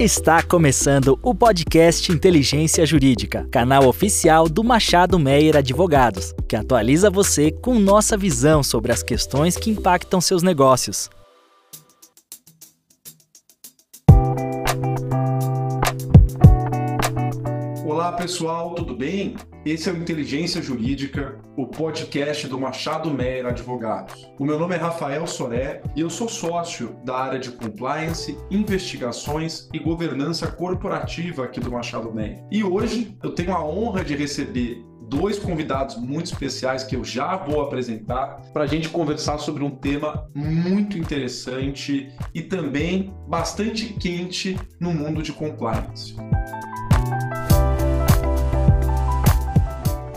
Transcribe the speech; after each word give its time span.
Está 0.00 0.44
começando 0.44 1.18
o 1.24 1.34
podcast 1.34 2.12
Inteligência 2.12 2.86
Jurídica, 2.86 3.48
canal 3.50 3.84
oficial 3.88 4.48
do 4.48 4.62
Machado 4.62 5.18
Meyer 5.18 5.56
Advogados, 5.56 6.32
que 6.48 6.54
atualiza 6.54 7.10
você 7.10 7.50
com 7.50 7.80
nossa 7.80 8.16
visão 8.16 8.62
sobre 8.62 8.92
as 8.92 9.02
questões 9.02 9.56
que 9.56 9.70
impactam 9.70 10.20
seus 10.20 10.40
negócios. 10.40 11.10
Pessoal, 18.28 18.74
tudo 18.74 18.94
bem? 18.94 19.36
Esse 19.64 19.88
é 19.88 19.92
o 19.92 19.96
Inteligência 19.96 20.60
Jurídica, 20.60 21.40
o 21.56 21.66
podcast 21.66 22.46
do 22.46 22.60
Machado 22.60 23.10
Meyer 23.10 23.46
Advogados. 23.46 24.30
O 24.38 24.44
meu 24.44 24.58
nome 24.58 24.74
é 24.74 24.78
Rafael 24.78 25.26
Soré 25.26 25.80
e 25.96 26.02
eu 26.02 26.10
sou 26.10 26.28
sócio 26.28 26.94
da 27.06 27.16
área 27.16 27.38
de 27.38 27.50
compliance, 27.50 28.36
investigações 28.50 29.66
e 29.72 29.78
governança 29.78 30.46
corporativa 30.46 31.44
aqui 31.44 31.58
do 31.58 31.72
Machado 31.72 32.12
Meyer. 32.12 32.44
E 32.52 32.62
hoje 32.62 33.16
eu 33.22 33.30
tenho 33.30 33.54
a 33.54 33.64
honra 33.64 34.04
de 34.04 34.14
receber 34.14 34.84
dois 35.08 35.38
convidados 35.38 35.96
muito 35.96 36.26
especiais 36.26 36.84
que 36.84 36.96
eu 36.96 37.02
já 37.02 37.34
vou 37.34 37.62
apresentar 37.62 38.42
para 38.52 38.64
a 38.64 38.66
gente 38.66 38.90
conversar 38.90 39.38
sobre 39.38 39.64
um 39.64 39.70
tema 39.70 40.28
muito 40.34 40.98
interessante 40.98 42.12
e 42.34 42.42
também 42.42 43.10
bastante 43.26 43.94
quente 43.94 44.54
no 44.78 44.92
mundo 44.92 45.22
de 45.22 45.32
compliance. 45.32 46.14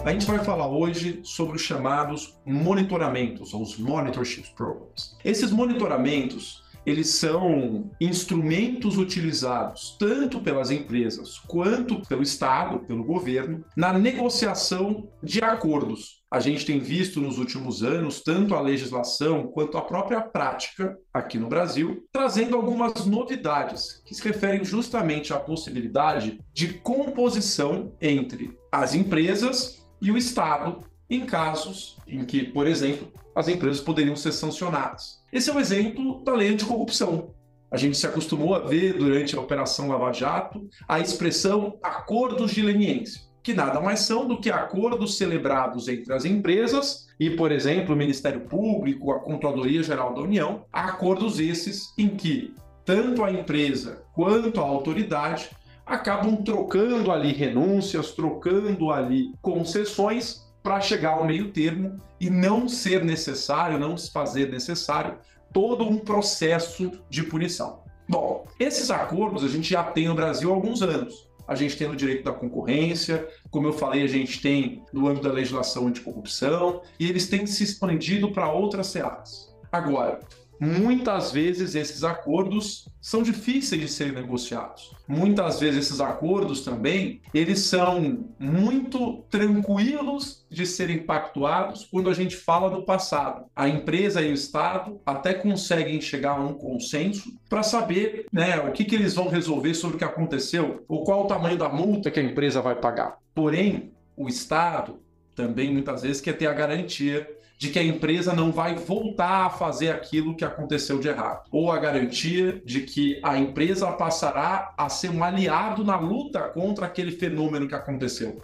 A 0.04 0.12
gente 0.12 0.26
vai 0.26 0.44
falar 0.44 0.68
hoje 0.68 1.20
sobre 1.24 1.58
os 1.58 1.62
chamados 1.62 2.36
monitoramentos, 2.44 3.54
ou 3.54 3.62
os 3.62 3.78
Monitorship 3.78 4.52
Programs. 4.56 5.16
Esses 5.24 5.52
monitoramentos, 5.52 6.64
eles 6.84 7.10
são 7.10 7.92
instrumentos 8.02 8.98
utilizados 8.98 9.96
tanto 10.00 10.42
pelas 10.42 10.72
empresas 10.72 11.38
quanto 11.38 12.02
pelo 12.08 12.24
Estado, 12.24 12.80
pelo 12.80 13.04
governo, 13.04 13.64
na 13.78 13.94
negociação 13.94 15.08
de 15.22 15.44
acordos. 15.44 16.24
A 16.32 16.40
gente 16.40 16.66
tem 16.66 16.80
visto 16.80 17.22
nos 17.22 17.38
últimos 17.38 17.84
anos 17.84 18.22
tanto 18.22 18.56
a 18.56 18.62
legislação 18.62 19.48
quanto 19.48 19.78
a 19.78 19.84
própria 19.84 20.20
prática 20.20 20.98
aqui 21.14 21.38
no 21.38 21.48
Brasil, 21.48 22.04
trazendo 22.12 22.56
algumas 22.56 23.06
novidades 23.06 24.02
que 24.04 24.16
se 24.16 24.24
referem 24.24 24.66
justamente 24.66 25.32
à 25.32 25.40
possibilidade 25.40 26.40
de 26.52 26.74
composição 26.74 27.94
entre 28.02 28.58
as 28.72 28.96
empresas 28.96 29.81
e 30.02 30.12
o 30.12 30.18
Estado 30.18 30.84
em 31.10 31.26
casos 31.26 31.98
em 32.08 32.24
que, 32.26 32.44
por 32.44 32.66
exemplo, 32.66 33.12
as 33.36 33.48
empresas 33.48 33.82
poderiam 33.82 34.16
ser 34.16 34.32
sancionadas. 34.32 35.22
Esse 35.32 35.50
é 35.50 35.54
um 35.54 35.60
exemplo 35.60 36.24
da 36.24 36.34
lei 36.34 36.50
anticorrupção. 36.50 37.34
A 37.70 37.78
gente 37.78 37.98
se 37.98 38.06
acostumou 38.06 38.56
a 38.56 38.60
ver 38.60 38.98
durante 38.98 39.36
a 39.36 39.40
Operação 39.40 39.88
Lava 39.88 40.12
Jato 40.12 40.68
a 40.88 41.00
expressão 41.00 41.78
acordos 41.82 42.52
de 42.52 42.62
leniência, 42.62 43.22
que 43.42 43.54
nada 43.54 43.80
mais 43.80 44.02
são 44.02 44.28
do 44.28 44.40
que 44.40 44.50
acordos 44.50 45.18
celebrados 45.18 45.88
entre 45.88 46.14
as 46.14 46.26
empresas 46.26 47.08
e, 47.20 47.30
por 47.30 47.52
exemplo, 47.52 47.96
o 47.96 47.98
Ministério 47.98 48.42
Público, 48.42 49.12
a 49.12 49.20
Controladoria 49.20 49.84
Geral 49.84 50.14
da 50.14 50.22
União, 50.22 50.66
acordos 50.72 51.40
esses 51.40 51.94
em 51.98 52.10
que 52.10 52.54
tanto 52.84 53.24
a 53.24 53.32
empresa 53.32 54.04
quanto 54.14 54.60
a 54.60 54.64
autoridade 54.64 55.50
acabam 55.92 56.38
trocando 56.38 57.12
ali 57.12 57.34
renúncias, 57.34 58.12
trocando 58.12 58.92
ali 58.92 59.34
concessões 59.42 60.50
para 60.64 60.80
chegar 60.80 61.12
ao 61.12 61.26
meio 61.26 61.52
termo 61.52 61.98
e 62.20 62.30
não 62.30 62.70
ser 62.70 63.04
necessário, 63.04 63.78
não 63.78 63.98
se 63.98 64.10
fazer 64.10 64.50
necessário 64.50 65.18
todo 65.52 65.84
um 65.84 65.98
processo 65.98 66.92
de 67.10 67.24
punição. 67.24 67.84
Bom, 68.08 68.46
esses 68.58 68.90
acordos 68.90 69.44
a 69.44 69.50
gente 69.50 69.70
já 69.70 69.84
tem 69.84 70.08
no 70.08 70.16
Brasil 70.16 70.50
há 70.50 70.56
alguns 70.56 70.82
anos. 70.82 71.30
A 71.46 71.56
gente 71.56 71.76
tem 71.76 71.90
no 71.90 71.96
direito 71.96 72.24
da 72.24 72.32
concorrência, 72.32 73.28
como 73.50 73.68
eu 73.68 73.74
falei, 73.74 74.04
a 74.04 74.08
gente 74.08 74.42
tem 74.42 74.84
no 74.94 75.08
âmbito 75.08 75.28
da 75.28 75.34
legislação 75.34 75.88
anticorrupção, 75.88 76.82
e 76.98 77.10
eles 77.10 77.28
têm 77.28 77.46
se 77.46 77.64
expandido 77.64 78.32
para 78.32 78.50
outras 78.50 78.88
searas. 78.88 79.54
Agora, 79.70 80.20
muitas 80.62 81.32
vezes 81.32 81.74
esses 81.74 82.04
acordos 82.04 82.88
são 83.02 83.24
difíceis 83.24 83.82
de 83.82 83.88
serem 83.88 84.14
negociados. 84.14 84.96
Muitas 85.08 85.60
vezes 85.60 85.88
esses 85.88 86.00
acordos 86.00 86.62
também, 86.62 87.20
eles 87.34 87.62
são 87.62 88.24
muito 88.38 89.26
tranquilos 89.28 90.46
de 90.52 90.68
serem 90.68 91.00
pactuados 91.00 91.88
quando 91.90 92.12
a 92.12 92.14
gente 92.14 92.36
fala 92.36 92.70
do 92.70 92.84
passado. 92.84 93.46
A 93.56 93.68
empresa 93.68 94.22
e 94.22 94.30
o 94.30 94.36
Estado 94.36 95.02
até 95.04 95.34
conseguem 95.34 96.00
chegar 96.00 96.38
a 96.38 96.44
um 96.44 96.54
consenso 96.54 97.34
para 97.50 97.64
saber 97.64 98.28
né, 98.32 98.60
o 98.60 98.72
que, 98.72 98.86
que 98.86 98.94
eles 98.94 99.16
vão 99.16 99.30
resolver 99.30 99.74
sobre 99.74 99.96
o 99.96 99.98
que 99.98 100.06
aconteceu 100.06 100.86
ou 100.88 101.04
qual 101.04 101.24
o 101.24 101.28
tamanho 101.28 101.58
da 101.58 101.70
multa 101.70 102.12
que 102.12 102.20
a 102.20 102.24
empresa 102.24 102.62
vai 102.62 102.76
pagar. 102.76 103.18
Porém, 103.34 103.92
o 104.16 104.28
Estado 104.28 105.00
também 105.36 105.72
muitas 105.72 106.04
vezes 106.04 106.22
quer 106.22 106.34
ter 106.34 106.46
a 106.46 106.54
garantia 106.54 107.28
de 107.62 107.70
que 107.70 107.78
a 107.78 107.84
empresa 107.84 108.34
não 108.34 108.52
vai 108.52 108.74
voltar 108.74 109.46
a 109.46 109.50
fazer 109.52 109.92
aquilo 109.92 110.36
que 110.36 110.44
aconteceu 110.44 110.98
de 110.98 111.08
errado, 111.08 111.48
ou 111.52 111.72
a 111.72 111.78
garantia 111.78 112.60
de 112.66 112.82
que 112.82 113.20
a 113.22 113.38
empresa 113.38 113.92
passará 113.92 114.74
a 114.76 114.90
ser 114.90 115.12
um 115.12 115.24
aliado 115.24 115.84
na 115.84 115.96
luta 115.96 116.40
contra 116.40 116.88
aquele 116.88 117.12
fenômeno 117.12 117.68
que 117.68 117.76
aconteceu, 117.76 118.42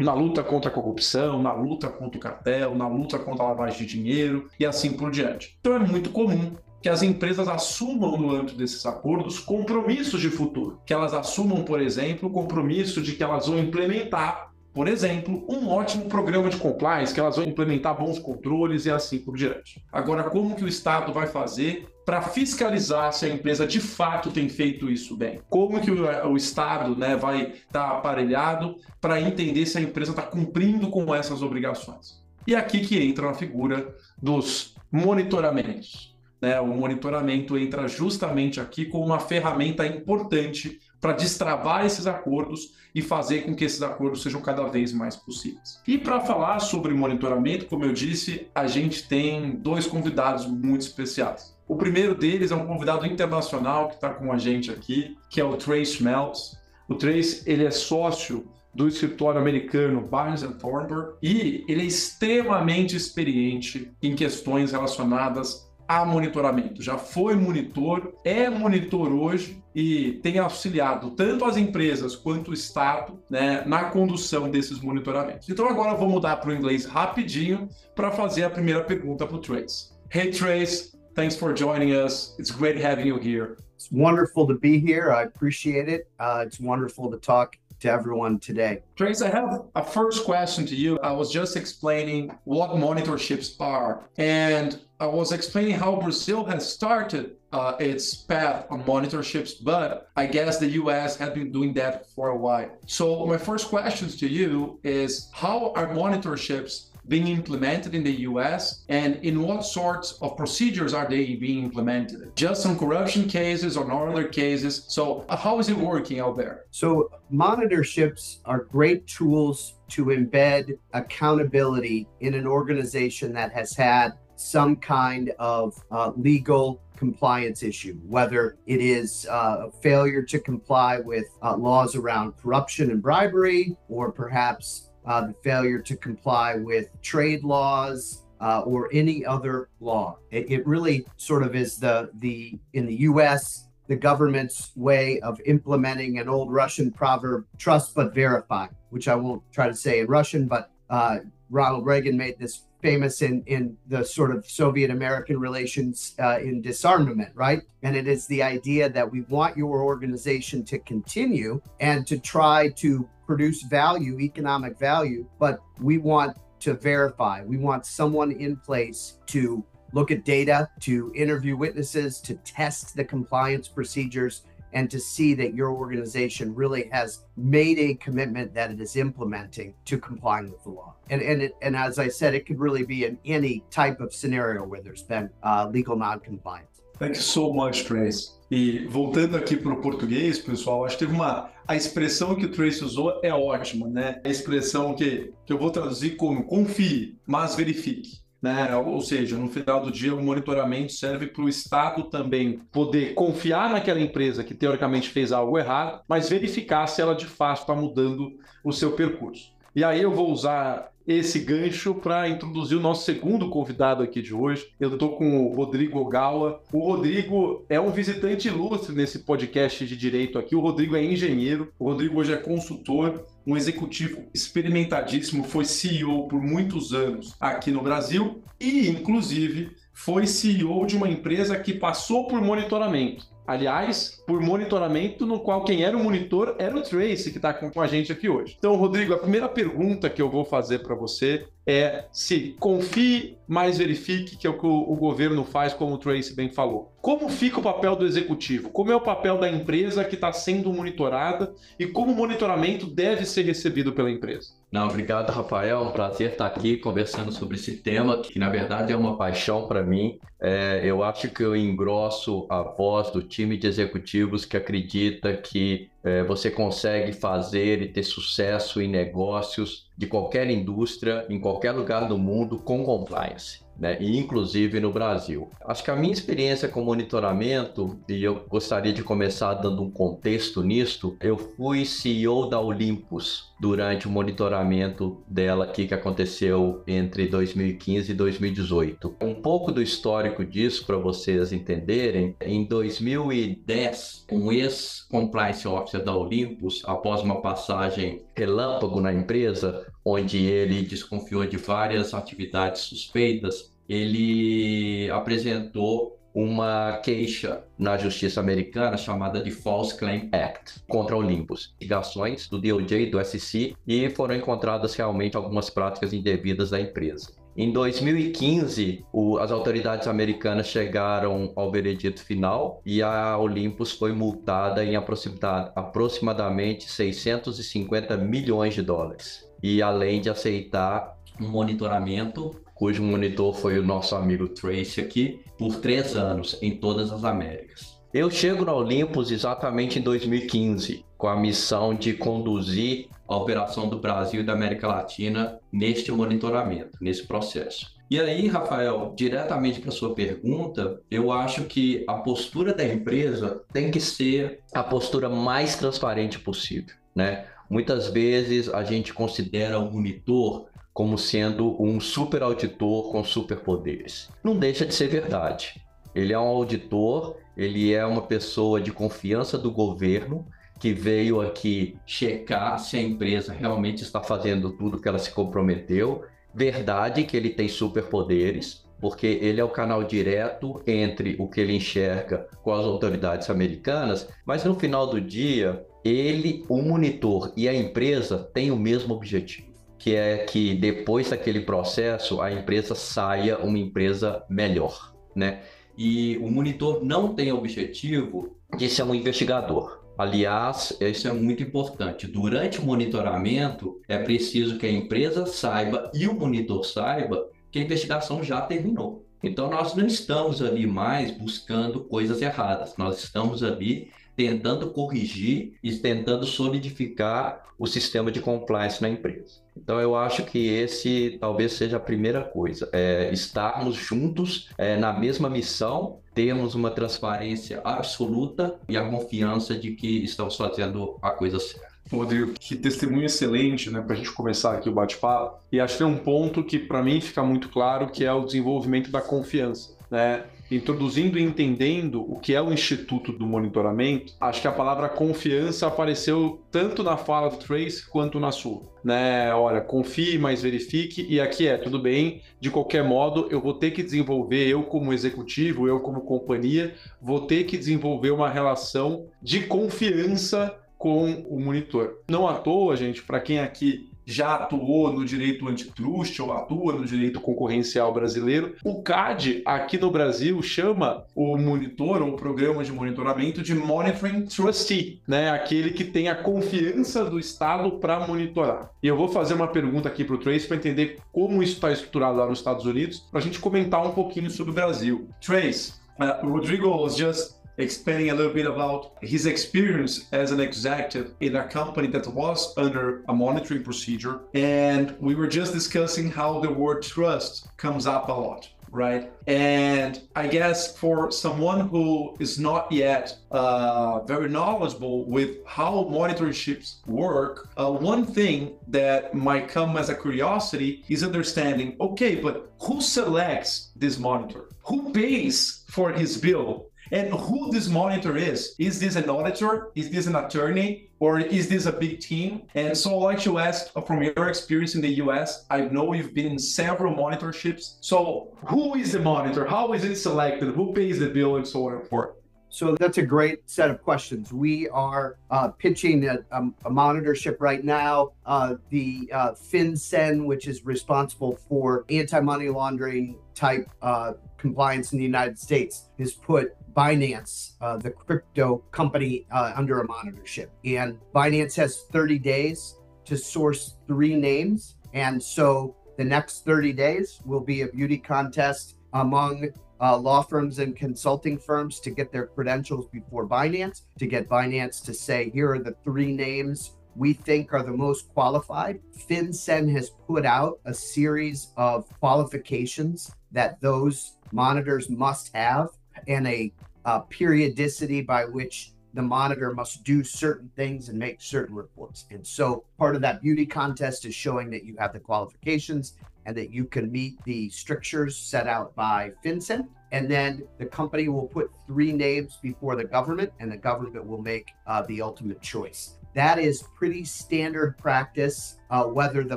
na 0.00 0.14
luta 0.14 0.44
contra 0.44 0.70
a 0.70 0.72
corrupção, 0.72 1.42
na 1.42 1.52
luta 1.52 1.88
contra 1.88 2.16
o 2.16 2.20
cartel, 2.20 2.76
na 2.76 2.86
luta 2.86 3.18
contra 3.18 3.44
a 3.44 3.48
lavagem 3.48 3.84
de 3.84 3.86
dinheiro 3.86 4.48
e 4.56 4.64
assim 4.64 4.92
por 4.92 5.10
diante. 5.10 5.58
Então 5.58 5.74
é 5.74 5.80
muito 5.80 6.10
comum 6.10 6.52
que 6.80 6.88
as 6.88 7.02
empresas 7.02 7.48
assumam 7.48 8.16
no 8.16 8.34
âmbito 8.34 8.54
desses 8.54 8.86
acordos 8.86 9.40
compromissos 9.40 10.20
de 10.20 10.30
futuro, 10.30 10.80
que 10.86 10.94
elas 10.94 11.12
assumam, 11.12 11.64
por 11.64 11.80
exemplo, 11.80 12.28
o 12.28 12.32
compromisso 12.32 13.02
de 13.02 13.12
que 13.12 13.22
elas 13.22 13.48
vão 13.48 13.58
implementar 13.58 14.49
por 14.72 14.86
exemplo, 14.86 15.44
um 15.48 15.68
ótimo 15.68 16.04
programa 16.06 16.48
de 16.48 16.56
compliance, 16.56 17.12
que 17.12 17.18
elas 17.18 17.36
vão 17.36 17.44
implementar 17.44 17.98
bons 17.98 18.18
controles 18.18 18.86
e 18.86 18.90
assim 18.90 19.18
por 19.18 19.36
diante. 19.36 19.84
Agora, 19.92 20.24
como 20.24 20.54
que 20.54 20.64
o 20.64 20.68
Estado 20.68 21.12
vai 21.12 21.26
fazer 21.26 21.88
para 22.06 22.22
fiscalizar 22.22 23.12
se 23.12 23.26
a 23.26 23.28
empresa 23.28 23.66
de 23.66 23.80
fato 23.80 24.30
tem 24.30 24.48
feito 24.48 24.88
isso 24.88 25.16
bem? 25.16 25.40
Como 25.48 25.80
que 25.80 25.90
o, 25.90 26.28
o 26.28 26.36
Estado 26.36 26.96
né, 26.96 27.16
vai 27.16 27.52
estar 27.66 27.88
tá 27.88 27.98
aparelhado 27.98 28.76
para 29.00 29.20
entender 29.20 29.66
se 29.66 29.76
a 29.76 29.80
empresa 29.80 30.12
está 30.12 30.22
cumprindo 30.22 30.88
com 30.88 31.12
essas 31.12 31.42
obrigações? 31.42 32.20
E 32.46 32.54
aqui 32.54 32.80
que 32.80 33.02
entra 33.02 33.30
a 33.30 33.34
figura 33.34 33.94
dos 34.20 34.74
monitoramentos. 34.90 36.16
Né? 36.40 36.60
O 36.60 36.66
monitoramento 36.68 37.58
entra 37.58 37.86
justamente 37.86 38.60
aqui 38.60 38.86
como 38.86 39.04
uma 39.04 39.20
ferramenta 39.20 39.86
importante 39.86 40.80
para 41.00 41.12
destravar 41.12 41.86
esses 41.86 42.06
acordos 42.06 42.74
e 42.94 43.00
fazer 43.00 43.42
com 43.42 43.54
que 43.54 43.64
esses 43.64 43.82
acordos 43.82 44.22
sejam 44.22 44.40
cada 44.40 44.64
vez 44.64 44.92
mais 44.92 45.16
possíveis. 45.16 45.80
E 45.86 45.96
para 45.96 46.20
falar 46.20 46.58
sobre 46.60 46.92
monitoramento, 46.92 47.66
como 47.66 47.84
eu 47.84 47.92
disse, 47.92 48.48
a 48.54 48.66
gente 48.66 49.08
tem 49.08 49.52
dois 49.52 49.86
convidados 49.86 50.46
muito 50.46 50.82
especiais. 50.82 51.56
O 51.66 51.76
primeiro 51.76 52.14
deles 52.14 52.50
é 52.50 52.54
um 52.56 52.66
convidado 52.66 53.06
internacional 53.06 53.88
que 53.88 53.94
está 53.94 54.10
com 54.10 54.32
a 54.32 54.38
gente 54.38 54.70
aqui, 54.70 55.16
que 55.28 55.40
é 55.40 55.44
o 55.44 55.56
Trace 55.56 55.96
Schmeltz. 55.96 56.58
O 56.88 56.96
Trace 56.96 57.42
ele 57.46 57.64
é 57.64 57.70
sócio 57.70 58.48
do 58.74 58.88
escritório 58.88 59.40
americano 59.40 60.00
Barnes 60.00 60.42
Thornburg 60.60 61.14
e 61.22 61.64
ele 61.68 61.82
é 61.82 61.84
extremamente 61.84 62.96
experiente 62.96 63.90
em 64.02 64.14
questões 64.14 64.72
relacionadas 64.72 65.69
a 65.90 66.04
monitoramento. 66.04 66.80
Já 66.80 66.96
foi 66.96 67.34
monitor, 67.34 68.14
é 68.24 68.48
monitor 68.48 69.12
hoje 69.12 69.60
e 69.74 70.20
tem 70.22 70.38
auxiliado 70.38 71.10
tanto 71.10 71.44
as 71.44 71.56
empresas 71.56 72.14
quanto 72.14 72.52
o 72.52 72.54
Estado 72.54 73.20
né, 73.28 73.64
na 73.66 73.86
condução 73.86 74.48
desses 74.48 74.78
monitoramentos. 74.80 75.48
Então 75.48 75.66
agora 75.68 75.90
eu 75.90 75.96
vou 75.96 76.08
mudar 76.08 76.36
para 76.36 76.50
o 76.50 76.54
inglês 76.54 76.84
rapidinho 76.84 77.68
para 77.96 78.12
fazer 78.12 78.44
a 78.44 78.50
primeira 78.50 78.84
pergunta 78.84 79.26
para 79.26 79.34
o 79.34 79.40
Trace. 79.40 79.90
Hey 80.14 80.30
Trace, 80.30 80.96
thanks 81.16 81.34
for 81.34 81.56
joining 81.56 81.92
us. 81.92 82.36
It's 82.38 82.52
great 82.52 82.80
having 82.80 83.08
you 83.08 83.18
here. 83.18 83.56
It's 83.74 83.90
wonderful 83.90 84.46
to 84.46 84.54
be 84.54 84.78
here. 84.78 85.10
I 85.10 85.24
appreciate 85.24 85.92
it. 85.92 86.06
Uh, 86.20 86.44
it's 86.46 86.60
wonderful 86.60 87.10
to 87.10 87.16
talk 87.16 87.56
to 87.80 87.90
everyone 87.90 88.38
today. 88.38 88.82
Trace, 88.96 89.22
I 89.22 89.30
have 89.30 89.62
a 89.74 89.84
first 89.84 90.24
question 90.24 90.66
to 90.66 90.76
you. 90.76 90.98
I 91.02 91.12
was 91.12 91.32
just 91.32 91.56
explaining 91.56 92.36
what 92.44 92.70
monitorships 92.70 93.56
are, 93.58 94.08
and 94.18 94.78
I 95.00 95.06
was 95.06 95.32
explaining 95.32 95.74
how 95.74 95.96
Brazil 95.96 96.44
has 96.44 96.70
started 96.70 97.36
uh, 97.52 97.74
its 97.80 98.14
path 98.14 98.66
on 98.70 98.84
monitorships, 98.84 99.52
but 99.62 100.10
I 100.14 100.26
guess 100.26 100.58
the 100.58 100.68
US 100.82 101.16
has 101.16 101.30
been 101.30 101.50
doing 101.50 101.72
that 101.74 102.10
for 102.10 102.28
a 102.28 102.36
while. 102.36 102.70
So, 102.86 103.26
my 103.26 103.38
first 103.38 103.68
question 103.68 104.08
to 104.08 104.28
you 104.28 104.78
is 104.84 105.30
how 105.32 105.72
are 105.74 105.88
monitorships 105.88 106.89
being 107.08 107.28
implemented 107.28 107.94
in 107.94 108.04
the 108.04 108.20
US 108.28 108.84
and 108.88 109.16
in 109.16 109.42
what 109.42 109.64
sorts 109.64 110.18
of 110.22 110.36
procedures 110.36 110.94
are 110.94 111.08
they 111.08 111.34
being 111.34 111.64
implemented? 111.64 112.34
Just 112.36 112.62
some 112.62 112.78
corruption 112.78 113.28
cases 113.28 113.76
or 113.76 113.90
other 113.90 114.28
cases. 114.28 114.84
So, 114.88 115.24
uh, 115.28 115.36
how 115.36 115.58
is 115.58 115.68
it 115.68 115.76
working 115.76 116.20
out 116.20 116.36
there? 116.36 116.64
So, 116.70 117.10
monitorships 117.32 118.38
are 118.44 118.64
great 118.64 119.06
tools 119.06 119.74
to 119.90 120.06
embed 120.06 120.78
accountability 120.94 122.06
in 122.20 122.34
an 122.34 122.46
organization 122.46 123.32
that 123.34 123.52
has 123.52 123.74
had 123.74 124.12
some 124.36 124.76
kind 124.76 125.32
of 125.38 125.74
uh, 125.90 126.12
legal 126.16 126.80
compliance 126.96 127.62
issue, 127.62 127.98
whether 128.06 128.56
it 128.66 128.80
is 128.80 129.26
uh, 129.30 129.68
a 129.68 129.70
failure 129.82 130.22
to 130.22 130.38
comply 130.38 130.98
with 130.98 131.26
uh, 131.42 131.56
laws 131.56 131.94
around 131.94 132.32
corruption 132.36 132.90
and 132.90 133.02
bribery, 133.02 133.76
or 133.88 134.12
perhaps 134.12 134.89
uh, 135.06 135.26
the 135.26 135.34
failure 135.42 135.78
to 135.80 135.96
comply 135.96 136.56
with 136.56 136.88
trade 137.02 137.44
laws 137.44 138.22
uh, 138.40 138.60
or 138.60 138.88
any 138.92 139.24
other 139.24 139.68
law. 139.80 140.18
It, 140.30 140.50
it, 140.50 140.66
really 140.66 141.06
sort 141.16 141.42
of 141.42 141.54
is 141.54 141.76
the 141.76 142.10
the 142.20 142.58
in 142.72 142.86
the 142.86 142.94
U.S. 143.00 143.68
the 143.86 143.96
government's 143.96 144.72
way 144.76 145.20
of 145.20 145.40
implementing 145.46 146.18
an 146.18 146.28
old 146.28 146.52
Russian 146.52 146.90
proverb: 146.90 147.46
"Trust 147.58 147.94
but 147.94 148.14
verify," 148.14 148.68
which 148.90 149.08
I 149.08 149.14
won't 149.14 149.42
try 149.52 149.68
to 149.68 149.74
say 149.74 150.00
in 150.00 150.06
Russian, 150.06 150.46
but 150.46 150.70
uh, 150.88 151.18
Ronald 151.50 151.84
Reagan 151.84 152.16
made 152.16 152.38
this 152.38 152.62
famous 152.80 153.20
in 153.20 153.42
in 153.46 153.76
the 153.88 154.04
sort 154.04 154.34
of 154.34 154.46
Soviet 154.46 154.90
American 154.90 155.38
relations 155.38 156.14
uh, 156.18 156.38
in 156.40 156.62
disarmament, 156.62 157.30
right? 157.34 157.62
And 157.82 157.94
it 157.94 158.06
is 158.06 158.26
the 158.26 158.42
idea 158.42 158.88
that 158.88 159.10
we 159.10 159.22
want 159.22 159.56
your 159.56 159.82
organization 159.82 160.64
to 160.64 160.78
continue 160.78 161.60
and 161.80 162.06
to 162.06 162.18
try 162.18 162.68
to 162.76 163.08
produce 163.30 163.62
value, 163.62 164.18
economic 164.18 164.76
value, 164.76 165.24
but 165.38 165.60
we 165.78 165.98
want 165.98 166.36
to 166.58 166.74
verify. 166.74 167.44
We 167.44 167.58
want 167.58 167.86
someone 167.86 168.32
in 168.32 168.56
place 168.56 169.18
to 169.26 169.64
look 169.92 170.10
at 170.10 170.24
data, 170.24 170.68
to 170.80 171.12
interview 171.14 171.56
witnesses, 171.56 172.20
to 172.22 172.34
test 172.34 172.96
the 172.96 173.04
compliance 173.04 173.68
procedures, 173.68 174.42
and 174.72 174.90
to 174.90 174.98
see 174.98 175.34
that 175.34 175.54
your 175.54 175.70
organization 175.70 176.52
really 176.56 176.88
has 176.90 177.24
made 177.36 177.78
a 177.78 177.94
commitment 177.94 178.52
that 178.54 178.72
it 178.72 178.80
is 178.80 178.96
implementing 178.96 179.74
to 179.84 179.96
complying 179.96 180.50
with 180.50 180.64
the 180.64 180.70
law. 180.70 180.96
And 181.08 181.22
and 181.22 181.40
it, 181.42 181.54
and 181.62 181.76
as 181.76 182.00
I 182.00 182.08
said, 182.08 182.34
it 182.34 182.46
could 182.46 182.58
really 182.58 182.84
be 182.84 183.04
in 183.04 183.16
any 183.24 183.62
type 183.70 184.00
of 184.00 184.12
scenario 184.12 184.64
where 184.64 184.82
there's 184.82 185.04
been 185.04 185.30
uh, 185.44 185.68
legal 185.72 185.94
non-compliance. 185.94 186.79
Thank 187.00 187.16
you 187.16 187.22
so 187.22 187.50
much, 187.50 187.84
Trace. 187.84 188.38
E 188.50 188.86
voltando 188.86 189.34
aqui 189.34 189.56
para 189.56 189.72
o 189.72 189.80
português, 189.80 190.38
pessoal, 190.38 190.84
acho 190.84 190.98
que 190.98 191.06
teve 191.06 191.16
uma. 191.16 191.48
A 191.66 191.74
expressão 191.74 192.34
que 192.34 192.44
o 192.44 192.50
Trace 192.50 192.84
usou 192.84 193.18
é 193.22 193.32
ótima, 193.32 193.88
né? 193.88 194.20
A 194.22 194.28
expressão 194.28 194.94
que, 194.94 195.32
que 195.46 195.52
eu 195.52 195.56
vou 195.56 195.70
traduzir 195.70 196.16
como 196.16 196.44
confie, 196.44 197.16
mas 197.26 197.54
verifique. 197.54 198.20
Né? 198.42 198.76
Ou 198.76 199.00
seja, 199.00 199.36
no 199.38 199.48
final 199.48 199.80
do 199.82 199.90
dia, 199.90 200.14
o 200.14 200.22
monitoramento 200.22 200.92
serve 200.92 201.26
para 201.26 201.42
o 201.42 201.48
Estado 201.48 202.04
também 202.04 202.60
poder 202.70 203.14
confiar 203.14 203.70
naquela 203.70 204.00
empresa 204.00 204.44
que 204.44 204.54
teoricamente 204.54 205.08
fez 205.08 205.32
algo 205.32 205.58
errado, 205.58 206.02
mas 206.06 206.28
verificar 206.28 206.86
se 206.86 207.00
ela 207.00 207.14
de 207.14 207.26
fato 207.26 207.62
está 207.62 207.74
mudando 207.74 208.38
o 208.62 208.72
seu 208.72 208.92
percurso. 208.92 209.52
E 209.74 209.84
aí 209.84 210.02
eu 210.02 210.10
vou 210.10 210.30
usar 210.30 210.89
esse 211.06 211.40
gancho 211.40 211.94
para 211.94 212.28
introduzir 212.28 212.76
o 212.76 212.80
nosso 212.80 213.04
segundo 213.04 213.48
convidado 213.48 214.02
aqui 214.02 214.22
de 214.22 214.34
hoje. 214.34 214.68
Eu 214.78 214.92
estou 214.92 215.16
com 215.16 215.46
o 215.46 215.54
Rodrigo 215.54 215.98
Ogawa. 215.98 216.62
O 216.72 216.78
Rodrigo 216.80 217.64
é 217.68 217.80
um 217.80 217.90
visitante 217.90 218.48
ilustre 218.48 218.94
nesse 218.94 219.20
podcast 219.20 219.86
de 219.86 219.96
direito 219.96 220.38
aqui. 220.38 220.54
O 220.54 220.60
Rodrigo 220.60 220.96
é 220.96 221.04
engenheiro, 221.04 221.72
o 221.78 221.86
Rodrigo 221.86 222.20
hoje 222.20 222.32
é 222.32 222.36
consultor, 222.36 223.24
um 223.46 223.56
executivo 223.56 224.24
experimentadíssimo, 224.34 225.44
foi 225.44 225.64
CEO 225.64 226.28
por 226.28 226.40
muitos 226.40 226.92
anos 226.92 227.34
aqui 227.40 227.70
no 227.70 227.82
Brasil 227.82 228.42
e, 228.60 228.88
inclusive, 228.88 229.70
foi 229.92 230.26
CEO 230.26 230.86
de 230.86 230.96
uma 230.96 231.08
empresa 231.08 231.58
que 231.58 231.74
passou 231.74 232.26
por 232.26 232.40
monitoramento. 232.40 233.26
Aliás, 233.46 234.22
por 234.26 234.40
monitoramento, 234.40 235.26
no 235.26 235.40
qual 235.40 235.64
quem 235.64 235.82
era 235.82 235.96
o 235.96 236.02
monitor 236.02 236.54
era 236.58 236.76
o 236.76 236.82
Tracy, 236.82 237.30
que 237.30 237.38
está 237.38 237.52
com 237.52 237.80
a 237.80 237.86
gente 237.86 238.12
aqui 238.12 238.28
hoje. 238.28 238.54
Então, 238.58 238.76
Rodrigo, 238.76 239.14
a 239.14 239.18
primeira 239.18 239.48
pergunta 239.48 240.08
que 240.08 240.22
eu 240.22 240.30
vou 240.30 240.44
fazer 240.44 240.80
para 240.80 240.94
você 240.94 241.46
é 241.66 242.06
se 242.12 242.56
confie, 242.58 243.36
mais 243.46 243.78
verifique, 243.78 244.36
que 244.36 244.46
é 244.46 244.50
o 244.50 244.58
que 244.58 244.66
o, 244.66 244.96
governo 244.96 245.44
faz, 245.44 245.72
como 245.72 245.94
o 245.94 245.98
Tracy 245.98 246.34
bem 246.34 246.48
falou. 246.48 246.92
Como 247.00 247.28
fica 247.28 247.58
o 247.60 247.62
papel 247.62 247.96
do 247.96 248.06
executivo? 248.06 248.70
Como 248.70 248.92
é 248.92 248.96
o 248.96 249.00
papel 249.00 249.38
da 249.38 249.48
empresa 249.48 250.04
que 250.04 250.14
está 250.14 250.32
sendo 250.32 250.72
monitorada 250.72 251.52
e 251.78 251.86
como 251.86 252.12
o 252.12 252.16
monitoramento 252.16 252.86
deve 252.86 253.24
ser 253.24 253.42
recebido 253.42 253.92
pela 253.92 254.10
empresa? 254.10 254.52
Não, 254.70 254.86
obrigado, 254.86 255.30
Rafael. 255.30 255.80
É 255.80 255.88
um 255.88 255.92
prazer 255.92 256.32
estar 256.32 256.46
aqui 256.46 256.76
conversando 256.76 257.32
sobre 257.32 257.56
esse 257.56 257.78
tema, 257.78 258.22
que 258.22 258.38
na 258.38 258.48
verdade 258.48 258.92
é 258.92 258.96
uma 258.96 259.16
paixão 259.16 259.66
para 259.66 259.82
mim. 259.82 260.18
É, 260.40 260.80
eu 260.82 261.02
acho 261.02 261.28
que 261.28 261.42
eu 261.42 261.54
engrosso 261.54 262.46
a 262.48 262.62
voz 262.62 263.10
do 263.10 263.22
time 263.22 263.56
de 263.56 263.66
executivos 263.66 264.44
que 264.44 264.56
acredita 264.56 265.36
que 265.36 265.90
é, 266.02 266.22
você 266.22 266.50
consegue 266.50 267.12
fazer 267.12 267.82
e 267.82 267.88
ter 267.88 268.02
sucesso 268.02 268.80
em 268.80 268.88
negócios 268.88 269.88
de 269.96 270.06
qualquer 270.06 270.48
indústria, 270.48 271.26
em 271.28 271.38
qualquer 271.38 271.72
lugar 271.72 272.08
do 272.08 272.16
mundo, 272.16 272.58
com 272.58 272.82
compliance 272.82 273.60
né? 273.80 273.96
e 273.98 274.18
inclusive 274.18 274.78
no 274.78 274.92
Brasil. 274.92 275.50
Acho 275.64 275.82
que 275.82 275.90
a 275.90 275.96
minha 275.96 276.12
experiência 276.12 276.68
com 276.68 276.84
monitoramento, 276.84 277.98
e 278.08 278.22
eu 278.22 278.44
gostaria 278.46 278.92
de 278.92 279.02
começar 279.02 279.54
dando 279.54 279.82
um 279.82 279.90
contexto 279.90 280.62
nisto, 280.62 281.16
eu 281.20 281.38
fui 281.38 281.86
CEO 281.86 282.48
da 282.48 282.60
Olympus 282.60 283.49
durante 283.60 284.08
o 284.08 284.10
monitoramento 284.10 285.22
dela 285.28 285.66
aqui 285.66 285.86
que 285.86 285.94
aconteceu 285.94 286.82
entre 286.86 287.28
2015 287.28 288.10
e 288.10 288.14
2018. 288.14 289.16
Um 289.20 289.34
pouco 289.34 289.70
do 289.70 289.82
histórico 289.82 290.44
disso 290.44 290.86
para 290.86 290.96
vocês 290.96 291.52
entenderem, 291.52 292.34
em 292.40 292.64
2010, 292.64 294.26
um 294.32 294.50
ex-compliance 294.50 295.68
officer 295.68 296.02
da 296.02 296.16
Olympus, 296.16 296.82
após 296.86 297.22
uma 297.22 297.42
passagem 297.42 298.22
relâmpago 298.34 299.00
na 299.00 299.12
empresa, 299.12 299.86
onde 300.04 300.38
ele 300.38 300.82
desconfiou 300.82 301.46
de 301.46 301.58
várias 301.58 302.14
atividades 302.14 302.82
suspeitas, 302.82 303.70
ele 303.88 305.10
apresentou 305.10 306.19
uma 306.34 306.98
queixa 307.02 307.64
na 307.78 307.96
justiça 307.96 308.40
americana 308.40 308.96
chamada 308.96 309.42
de 309.42 309.50
False 309.50 309.96
Claim 309.96 310.28
Act 310.32 310.80
contra 310.88 311.16
Olympus. 311.16 311.74
Investigações 311.80 312.48
do 312.48 312.60
DOJ 312.60 313.10
do 313.10 313.24
SEC 313.24 313.74
e 313.86 314.08
foram 314.10 314.34
encontradas 314.34 314.94
realmente 314.94 315.36
algumas 315.36 315.70
práticas 315.70 316.12
indevidas 316.12 316.70
da 316.70 316.80
empresa. 316.80 317.40
Em 317.56 317.72
2015, 317.72 319.04
o, 319.12 319.38
as 319.38 319.50
autoridades 319.50 320.06
americanas 320.06 320.68
chegaram 320.68 321.52
ao 321.56 321.70
veredito 321.70 322.24
final 322.24 322.80
e 322.86 323.02
a 323.02 323.36
Olympus 323.36 323.92
foi 323.92 324.12
multada 324.12 324.84
em 324.84 324.94
aproximadamente 324.96 326.88
650 326.88 328.16
milhões 328.16 328.74
de 328.74 328.82
dólares. 328.82 329.44
E 329.62 329.82
além 329.82 330.20
de 330.20 330.30
aceitar 330.30 331.18
um 331.40 331.48
monitoramento 331.48 332.54
cujo 332.80 333.02
monitor 333.02 333.52
foi 333.52 333.78
o 333.78 333.82
nosso 333.82 334.16
amigo 334.16 334.48
Tracy 334.48 335.02
aqui, 335.02 335.42
por 335.58 335.76
três 335.76 336.16
anos 336.16 336.58
em 336.62 336.74
todas 336.74 337.12
as 337.12 337.24
Américas. 337.24 338.00
Eu 338.12 338.30
chego 338.30 338.64
na 338.64 338.72
Olympus 338.72 339.30
exatamente 339.30 339.98
em 339.98 340.02
2015, 340.02 341.04
com 341.18 341.28
a 341.28 341.38
missão 341.38 341.94
de 341.94 342.14
conduzir 342.14 343.08
a 343.28 343.36
operação 343.36 343.86
do 343.86 343.98
Brasil 343.98 344.40
e 344.40 344.44
da 344.44 344.54
América 344.54 344.88
Latina 344.88 345.58
neste 345.70 346.10
monitoramento, 346.10 346.96
nesse 347.02 347.26
processo. 347.26 347.94
E 348.10 348.18
aí, 348.18 348.48
Rafael, 348.48 349.12
diretamente 349.14 349.78
para 349.78 349.90
sua 349.90 350.14
pergunta, 350.14 351.02
eu 351.10 351.30
acho 351.30 351.64
que 351.64 352.02
a 352.08 352.14
postura 352.14 352.72
da 352.72 352.82
empresa 352.82 353.62
tem 353.74 353.90
que 353.90 354.00
ser 354.00 354.60
a 354.72 354.82
postura 354.82 355.28
mais 355.28 355.76
transparente 355.76 356.38
possível, 356.38 356.94
né? 357.14 357.44
Muitas 357.68 358.08
vezes 358.08 358.68
a 358.68 358.82
gente 358.82 359.14
considera 359.14 359.78
o 359.78 359.92
monitor 359.92 360.69
como 360.92 361.16
sendo 361.16 361.80
um 361.82 362.00
super 362.00 362.42
auditor 362.42 363.10
com 363.10 363.24
superpoderes. 363.24 364.28
Não 364.42 364.56
deixa 364.56 364.84
de 364.84 364.94
ser 364.94 365.08
verdade. 365.08 365.80
Ele 366.14 366.32
é 366.32 366.38
um 366.38 366.48
auditor, 366.48 367.36
ele 367.56 367.92
é 367.92 368.04
uma 368.04 368.22
pessoa 368.22 368.80
de 368.80 368.90
confiança 368.90 369.56
do 369.56 369.70
governo 369.70 370.46
que 370.80 370.92
veio 370.92 371.40
aqui 371.40 371.96
checar 372.06 372.78
se 372.78 372.96
a 372.96 373.02
empresa 373.02 373.52
realmente 373.52 374.02
está 374.02 374.20
fazendo 374.22 374.70
tudo 374.70 375.00
que 375.00 375.06
ela 375.06 375.18
se 375.18 375.30
comprometeu. 375.30 376.24
Verdade 376.54 377.24
que 377.24 377.36
ele 377.36 377.50
tem 377.50 377.68
superpoderes, 377.68 378.84
porque 378.98 379.26
ele 379.26 379.60
é 379.60 379.64
o 379.64 379.68
canal 379.68 380.02
direto 380.02 380.82
entre 380.86 381.36
o 381.38 381.46
que 381.46 381.60
ele 381.60 381.76
enxerga 381.76 382.48
com 382.62 382.72
as 382.72 382.84
autoridades 382.84 383.48
americanas, 383.48 384.28
mas 384.44 384.64
no 384.64 384.74
final 384.74 385.06
do 385.06 385.20
dia, 385.20 385.86
ele, 386.04 386.64
o 386.68 386.82
monitor 386.82 387.52
e 387.56 387.68
a 387.68 387.74
empresa 387.74 388.38
têm 388.52 388.70
o 388.70 388.76
mesmo 388.76 389.14
objetivo 389.14 389.69
que 390.00 390.16
é 390.16 390.38
que 390.38 390.74
depois 390.74 391.28
daquele 391.28 391.60
processo 391.60 392.40
a 392.40 392.50
empresa 392.50 392.94
saia 392.94 393.58
uma 393.58 393.78
empresa 393.78 394.42
melhor, 394.48 395.14
né? 395.36 395.60
E 395.96 396.38
o 396.38 396.50
monitor 396.50 397.04
não 397.04 397.34
tem 397.34 397.52
objetivo 397.52 398.56
de 398.76 398.88
ser 398.88 399.02
um 399.02 399.14
investigador. 399.14 400.00
Aliás, 400.16 400.96
isso 401.00 401.28
é 401.28 401.32
muito 401.32 401.62
importante. 401.62 402.26
Durante 402.26 402.80
o 402.80 402.84
monitoramento, 402.84 404.00
é 404.08 404.18
preciso 404.18 404.78
que 404.78 404.86
a 404.86 404.90
empresa 404.90 405.44
saiba 405.44 406.10
e 406.14 406.26
o 406.26 406.34
monitor 406.34 406.84
saiba 406.84 407.48
que 407.70 407.78
a 407.78 407.82
investigação 407.82 408.42
já 408.42 408.60
terminou. 408.62 409.24
Então, 409.42 409.70
nós 409.70 409.94
não 409.94 410.06
estamos 410.06 410.62
ali 410.62 410.86
mais 410.86 411.30
buscando 411.30 412.00
coisas 412.04 412.40
erradas, 412.42 412.94
nós 412.96 413.22
estamos 413.22 413.62
ali 413.62 414.10
tentando 414.36 414.90
corrigir 414.90 415.74
e 415.82 415.92
tentando 415.96 416.46
solidificar 416.46 417.62
o 417.78 417.86
sistema 417.86 418.30
de 418.30 418.40
compliance 418.40 419.00
na 419.00 419.08
empresa. 419.08 419.60
Então, 419.82 420.00
eu 420.00 420.14
acho 420.14 420.44
que 420.44 420.68
esse 420.68 421.38
talvez 421.40 421.72
seja 421.72 421.96
a 421.96 422.00
primeira 422.00 422.42
coisa, 422.42 422.88
é 422.92 423.30
estarmos 423.32 423.96
juntos 423.96 424.68
é, 424.76 424.96
na 424.96 425.12
mesma 425.12 425.48
missão, 425.48 426.18
termos 426.34 426.74
uma 426.74 426.90
transparência 426.90 427.80
absoluta 427.82 428.76
e 428.88 428.96
a 428.96 429.08
confiança 429.08 429.74
de 429.74 429.92
que 429.92 430.22
estamos 430.24 430.56
fazendo 430.56 431.18
a 431.20 431.30
coisa 431.30 431.58
certa. 431.58 431.90
Rodrigo, 432.12 432.54
que 432.58 432.74
testemunho 432.74 433.26
excelente, 433.26 433.90
né, 433.90 434.00
para 434.00 434.14
a 434.14 434.16
gente 434.16 434.32
começar 434.32 434.72
aqui 434.72 434.88
o 434.88 434.92
bate-papo. 434.92 435.60
E 435.70 435.78
acho 435.78 435.94
que 435.94 436.04
tem 436.04 436.06
um 436.06 436.18
ponto 436.18 436.64
que 436.64 436.78
para 436.78 437.02
mim 437.02 437.20
fica 437.20 437.42
muito 437.42 437.68
claro, 437.68 438.08
que 438.08 438.24
é 438.24 438.32
o 438.32 438.44
desenvolvimento 438.44 439.10
da 439.10 439.20
confiança, 439.20 439.96
né? 440.10 440.44
Introduzindo 440.70 441.38
e 441.38 441.42
entendendo 441.42 442.22
o 442.22 442.38
que 442.38 442.54
é 442.54 442.62
o 442.62 442.72
Instituto 442.72 443.32
do 443.32 443.44
Monitoramento, 443.44 444.34
acho 444.40 444.60
que 444.60 444.68
a 444.68 444.72
palavra 444.72 445.08
confiança 445.08 445.86
apareceu 445.86 446.62
tanto 446.70 447.02
na 447.02 447.16
fala 447.16 447.50
do 447.50 447.56
Trace 447.56 448.08
quanto 448.08 448.38
na 448.38 448.52
sua. 448.52 448.82
Né? 449.02 449.52
Olha, 449.52 449.80
confie, 449.80 450.38
mas 450.38 450.62
verifique, 450.62 451.26
e 451.28 451.40
aqui 451.40 451.66
é 451.66 451.76
tudo 451.76 451.98
bem. 451.98 452.42
De 452.60 452.70
qualquer 452.70 453.02
modo, 453.02 453.48
eu 453.50 453.60
vou 453.60 453.74
ter 453.74 453.90
que 453.90 454.02
desenvolver, 454.02 454.68
eu 454.68 454.84
como 454.84 455.12
executivo, 455.12 455.88
eu 455.88 455.98
como 456.00 456.20
companhia, 456.20 456.94
vou 457.20 457.40
ter 457.40 457.64
que 457.64 457.76
desenvolver 457.76 458.30
uma 458.30 458.48
relação 458.48 459.26
de 459.42 459.62
confiança 459.62 460.76
com 460.96 461.32
o 461.48 461.58
monitor. 461.58 462.18
Não 462.30 462.46
à 462.46 462.54
toa, 462.54 462.94
gente, 462.94 463.22
para 463.22 463.40
quem 463.40 463.58
aqui 463.58 464.09
já 464.30 464.54
atuou 464.54 465.12
no 465.12 465.24
direito 465.24 465.68
antitrust 465.68 466.38
ou 466.40 466.52
atua 466.52 466.92
no 466.92 467.04
direito 467.04 467.40
concorrencial 467.40 468.12
brasileiro, 468.12 468.74
o 468.84 469.02
CAD 469.02 469.62
aqui 469.64 469.98
no 469.98 470.10
Brasil 470.10 470.60
chama 470.62 471.24
o 471.34 471.56
monitor 471.56 472.22
ou 472.22 472.30
o 472.30 472.36
programa 472.36 472.84
de 472.84 472.92
monitoramento 472.92 473.62
de 473.62 473.74
Monitoring 473.74 474.46
Trustee, 474.46 475.20
né? 475.26 475.50
Aquele 475.50 475.90
que 475.90 476.04
tem 476.04 476.28
a 476.28 476.34
confiança 476.34 477.24
do 477.24 477.38
Estado 477.38 477.92
para 477.92 478.26
monitorar. 478.26 478.90
E 479.02 479.06
eu 479.06 479.16
vou 479.16 479.28
fazer 479.28 479.54
uma 479.54 479.68
pergunta 479.68 480.08
aqui 480.08 480.24
para 480.24 480.34
o 480.34 480.38
Trace 480.38 480.66
para 480.66 480.76
entender 480.76 481.18
como 481.32 481.62
isso 481.62 481.74
está 481.74 481.92
estruturado 481.92 482.38
lá 482.38 482.46
nos 482.46 482.58
Estados 482.58 482.86
Unidos, 482.86 483.20
para 483.30 483.40
a 483.40 483.42
gente 483.42 483.58
comentar 483.58 484.06
um 484.06 484.12
pouquinho 484.12 484.50
sobre 484.50 484.72
o 484.72 484.74
Brasil. 484.74 485.28
Trace, 485.40 485.94
uh, 486.18 486.46
Rodrigo 486.46 486.88
was 486.88 487.16
just 487.16 487.59
explaining 487.80 488.30
a 488.30 488.34
little 488.34 488.52
bit 488.52 488.66
about 488.66 489.12
his 489.22 489.46
experience 489.46 490.26
as 490.32 490.50
an 490.52 490.60
executive 490.60 491.34
in 491.40 491.56
a 491.56 491.68
company 491.68 492.08
that 492.08 492.26
was 492.28 492.74
under 492.76 493.22
a 493.28 493.34
monitoring 493.34 493.82
procedure. 493.82 494.40
And 494.54 495.16
we 495.20 495.34
were 495.34 495.48
just 495.48 495.72
discussing 495.72 496.30
how 496.30 496.60
the 496.60 496.70
word 496.70 497.02
trust 497.02 497.68
comes 497.76 498.06
up 498.06 498.28
a 498.28 498.32
lot 498.32 498.68
right? 498.90 499.32
And 499.46 500.20
I 500.34 500.46
guess 500.46 500.96
for 500.96 501.30
someone 501.30 501.88
who 501.88 502.36
is 502.40 502.58
not 502.58 502.90
yet 502.90 503.36
uh, 503.50 504.20
very 504.24 504.48
knowledgeable 504.48 505.24
with 505.24 505.64
how 505.66 506.08
monitoring 506.08 506.52
ships 506.52 507.00
work, 507.06 507.68
uh, 507.76 507.90
one 507.90 508.26
thing 508.26 508.78
that 508.88 509.34
might 509.34 509.68
come 509.68 509.96
as 509.96 510.08
a 510.08 510.14
curiosity 510.14 511.04
is 511.08 511.22
understanding 511.22 511.96
okay, 512.00 512.34
but 512.34 512.72
who 512.80 513.00
selects 513.00 513.90
this 513.96 514.18
monitor? 514.18 514.68
Who 514.84 515.12
pays 515.12 515.84
for 515.88 516.12
his 516.12 516.36
bill? 516.36 516.89
And 517.10 517.32
who 517.32 517.70
this 517.70 517.88
monitor 517.88 518.36
is. 518.36 518.74
Is 518.78 519.00
this 519.00 519.16
an 519.16 519.28
auditor? 519.28 519.90
Is 519.94 520.10
this 520.10 520.26
an 520.26 520.36
attorney? 520.36 521.10
Or 521.18 521.38
is 521.38 521.68
this 521.68 521.86
a 521.86 521.92
big 521.92 522.20
team? 522.20 522.62
And 522.74 522.96
so 522.96 523.10
I'd 523.18 523.34
like 523.34 523.40
to 523.40 523.58
ask 523.58 523.92
from 524.06 524.22
your 524.22 524.48
experience 524.48 524.94
in 524.94 525.02
the 525.02 525.14
US, 525.24 525.66
I 525.70 525.82
know 525.82 526.12
you've 526.14 526.34
been 526.34 526.52
in 526.52 526.58
several 526.58 527.14
monitorships. 527.14 527.96
So 528.00 528.56
who 528.68 528.94
is 528.94 529.12
the 529.12 529.20
monitor? 529.20 529.66
How 529.66 529.92
is 529.92 530.04
it 530.04 530.16
selected? 530.16 530.74
Who 530.74 530.92
pays 530.94 531.18
the 531.18 531.28
bill 531.28 531.56
and 531.56 531.66
so 531.66 531.88
on 531.88 531.94
and 531.94 532.08
forth? 532.08 532.30
So 532.72 532.94
that's 532.94 533.18
a 533.18 533.22
great 533.22 533.68
set 533.68 533.90
of 533.90 534.00
questions. 534.00 534.52
We 534.52 534.88
are 534.90 535.36
uh, 535.50 535.68
pitching 535.70 536.28
a, 536.28 536.38
a, 536.52 536.62
a, 536.84 536.90
monitorship 536.90 537.56
right 537.58 537.84
now. 537.84 538.30
Uh, 538.46 538.76
the 538.90 539.28
uh, 539.34 539.52
FinCEN, 539.52 540.46
which 540.46 540.68
is 540.68 540.86
responsible 540.86 541.56
for 541.68 542.04
anti-money 542.10 542.68
laundering 542.68 543.38
type 543.56 543.90
uh, 544.02 544.34
compliance 544.56 545.12
in 545.12 545.18
the 545.18 545.24
United 545.24 545.58
States, 545.58 546.10
has 546.18 546.32
put 546.32 546.76
Binance, 546.94 547.72
uh, 547.80 547.96
the 547.96 548.10
crypto 548.10 548.78
company, 548.90 549.46
uh, 549.50 549.72
under 549.76 550.00
a 550.00 550.08
monitorship. 550.08 550.68
And 550.84 551.18
Binance 551.34 551.74
has 551.76 552.02
30 552.12 552.38
days 552.38 552.96
to 553.24 553.36
source 553.36 553.96
three 554.06 554.36
names. 554.36 554.96
And 555.12 555.42
so 555.42 555.96
the 556.16 556.24
next 556.24 556.64
30 556.64 556.92
days 556.92 557.40
will 557.44 557.60
be 557.60 557.82
a 557.82 557.88
beauty 557.88 558.18
contest 558.18 558.96
among 559.12 559.68
uh, 560.00 560.16
law 560.16 560.42
firms 560.42 560.78
and 560.78 560.96
consulting 560.96 561.58
firms 561.58 562.00
to 562.00 562.10
get 562.10 562.32
their 562.32 562.46
credentials 562.46 563.06
before 563.08 563.46
Binance, 563.46 564.02
to 564.18 564.26
get 564.26 564.48
Binance 564.48 565.04
to 565.04 565.14
say, 565.14 565.50
here 565.50 565.72
are 565.72 565.78
the 565.78 565.94
three 566.04 566.32
names 566.32 566.96
we 567.16 567.32
think 567.32 567.72
are 567.72 567.82
the 567.82 567.92
most 567.92 568.32
qualified. 568.32 569.00
FinCEN 569.28 569.90
has 569.92 570.10
put 570.26 570.46
out 570.46 570.80
a 570.84 570.94
series 570.94 571.72
of 571.76 572.08
qualifications 572.20 573.32
that 573.52 573.80
those 573.80 574.36
monitors 574.52 575.10
must 575.10 575.54
have 575.54 575.88
and 576.28 576.46
a 576.46 576.72
uh, 577.04 577.20
periodicity 577.20 578.20
by 578.20 578.44
which 578.44 578.92
the 579.14 579.22
monitor 579.22 579.72
must 579.72 580.04
do 580.04 580.22
certain 580.22 580.70
things 580.76 581.08
and 581.08 581.18
make 581.18 581.40
certain 581.40 581.74
reports. 581.74 582.26
And 582.30 582.46
so 582.46 582.84
part 582.98 583.16
of 583.16 583.22
that 583.22 583.42
beauty 583.42 583.66
contest 583.66 584.24
is 584.24 584.34
showing 584.34 584.70
that 584.70 584.84
you 584.84 584.96
have 584.98 585.12
the 585.12 585.18
qualifications 585.20 586.14
and 586.46 586.56
that 586.56 586.70
you 586.70 586.84
can 586.84 587.10
meet 587.10 587.42
the 587.44 587.68
strictures 587.70 588.36
set 588.36 588.66
out 588.66 588.94
by 588.94 589.32
FinCEN. 589.44 589.88
And 590.12 590.28
then 590.28 590.62
the 590.78 590.86
company 590.86 591.28
will 591.28 591.46
put 591.46 591.70
three 591.86 592.12
names 592.12 592.58
before 592.62 592.96
the 592.96 593.04
government, 593.04 593.52
and 593.60 593.70
the 593.70 593.76
government 593.76 594.26
will 594.26 594.42
make 594.42 594.70
uh, 594.86 595.02
the 595.02 595.22
ultimate 595.22 595.62
choice. 595.62 596.16
That 596.34 596.58
is 596.60 596.84
pretty 596.94 597.24
standard 597.24 597.98
practice, 597.98 598.76
uh, 598.90 599.04
whether 599.04 599.42
the 599.42 599.56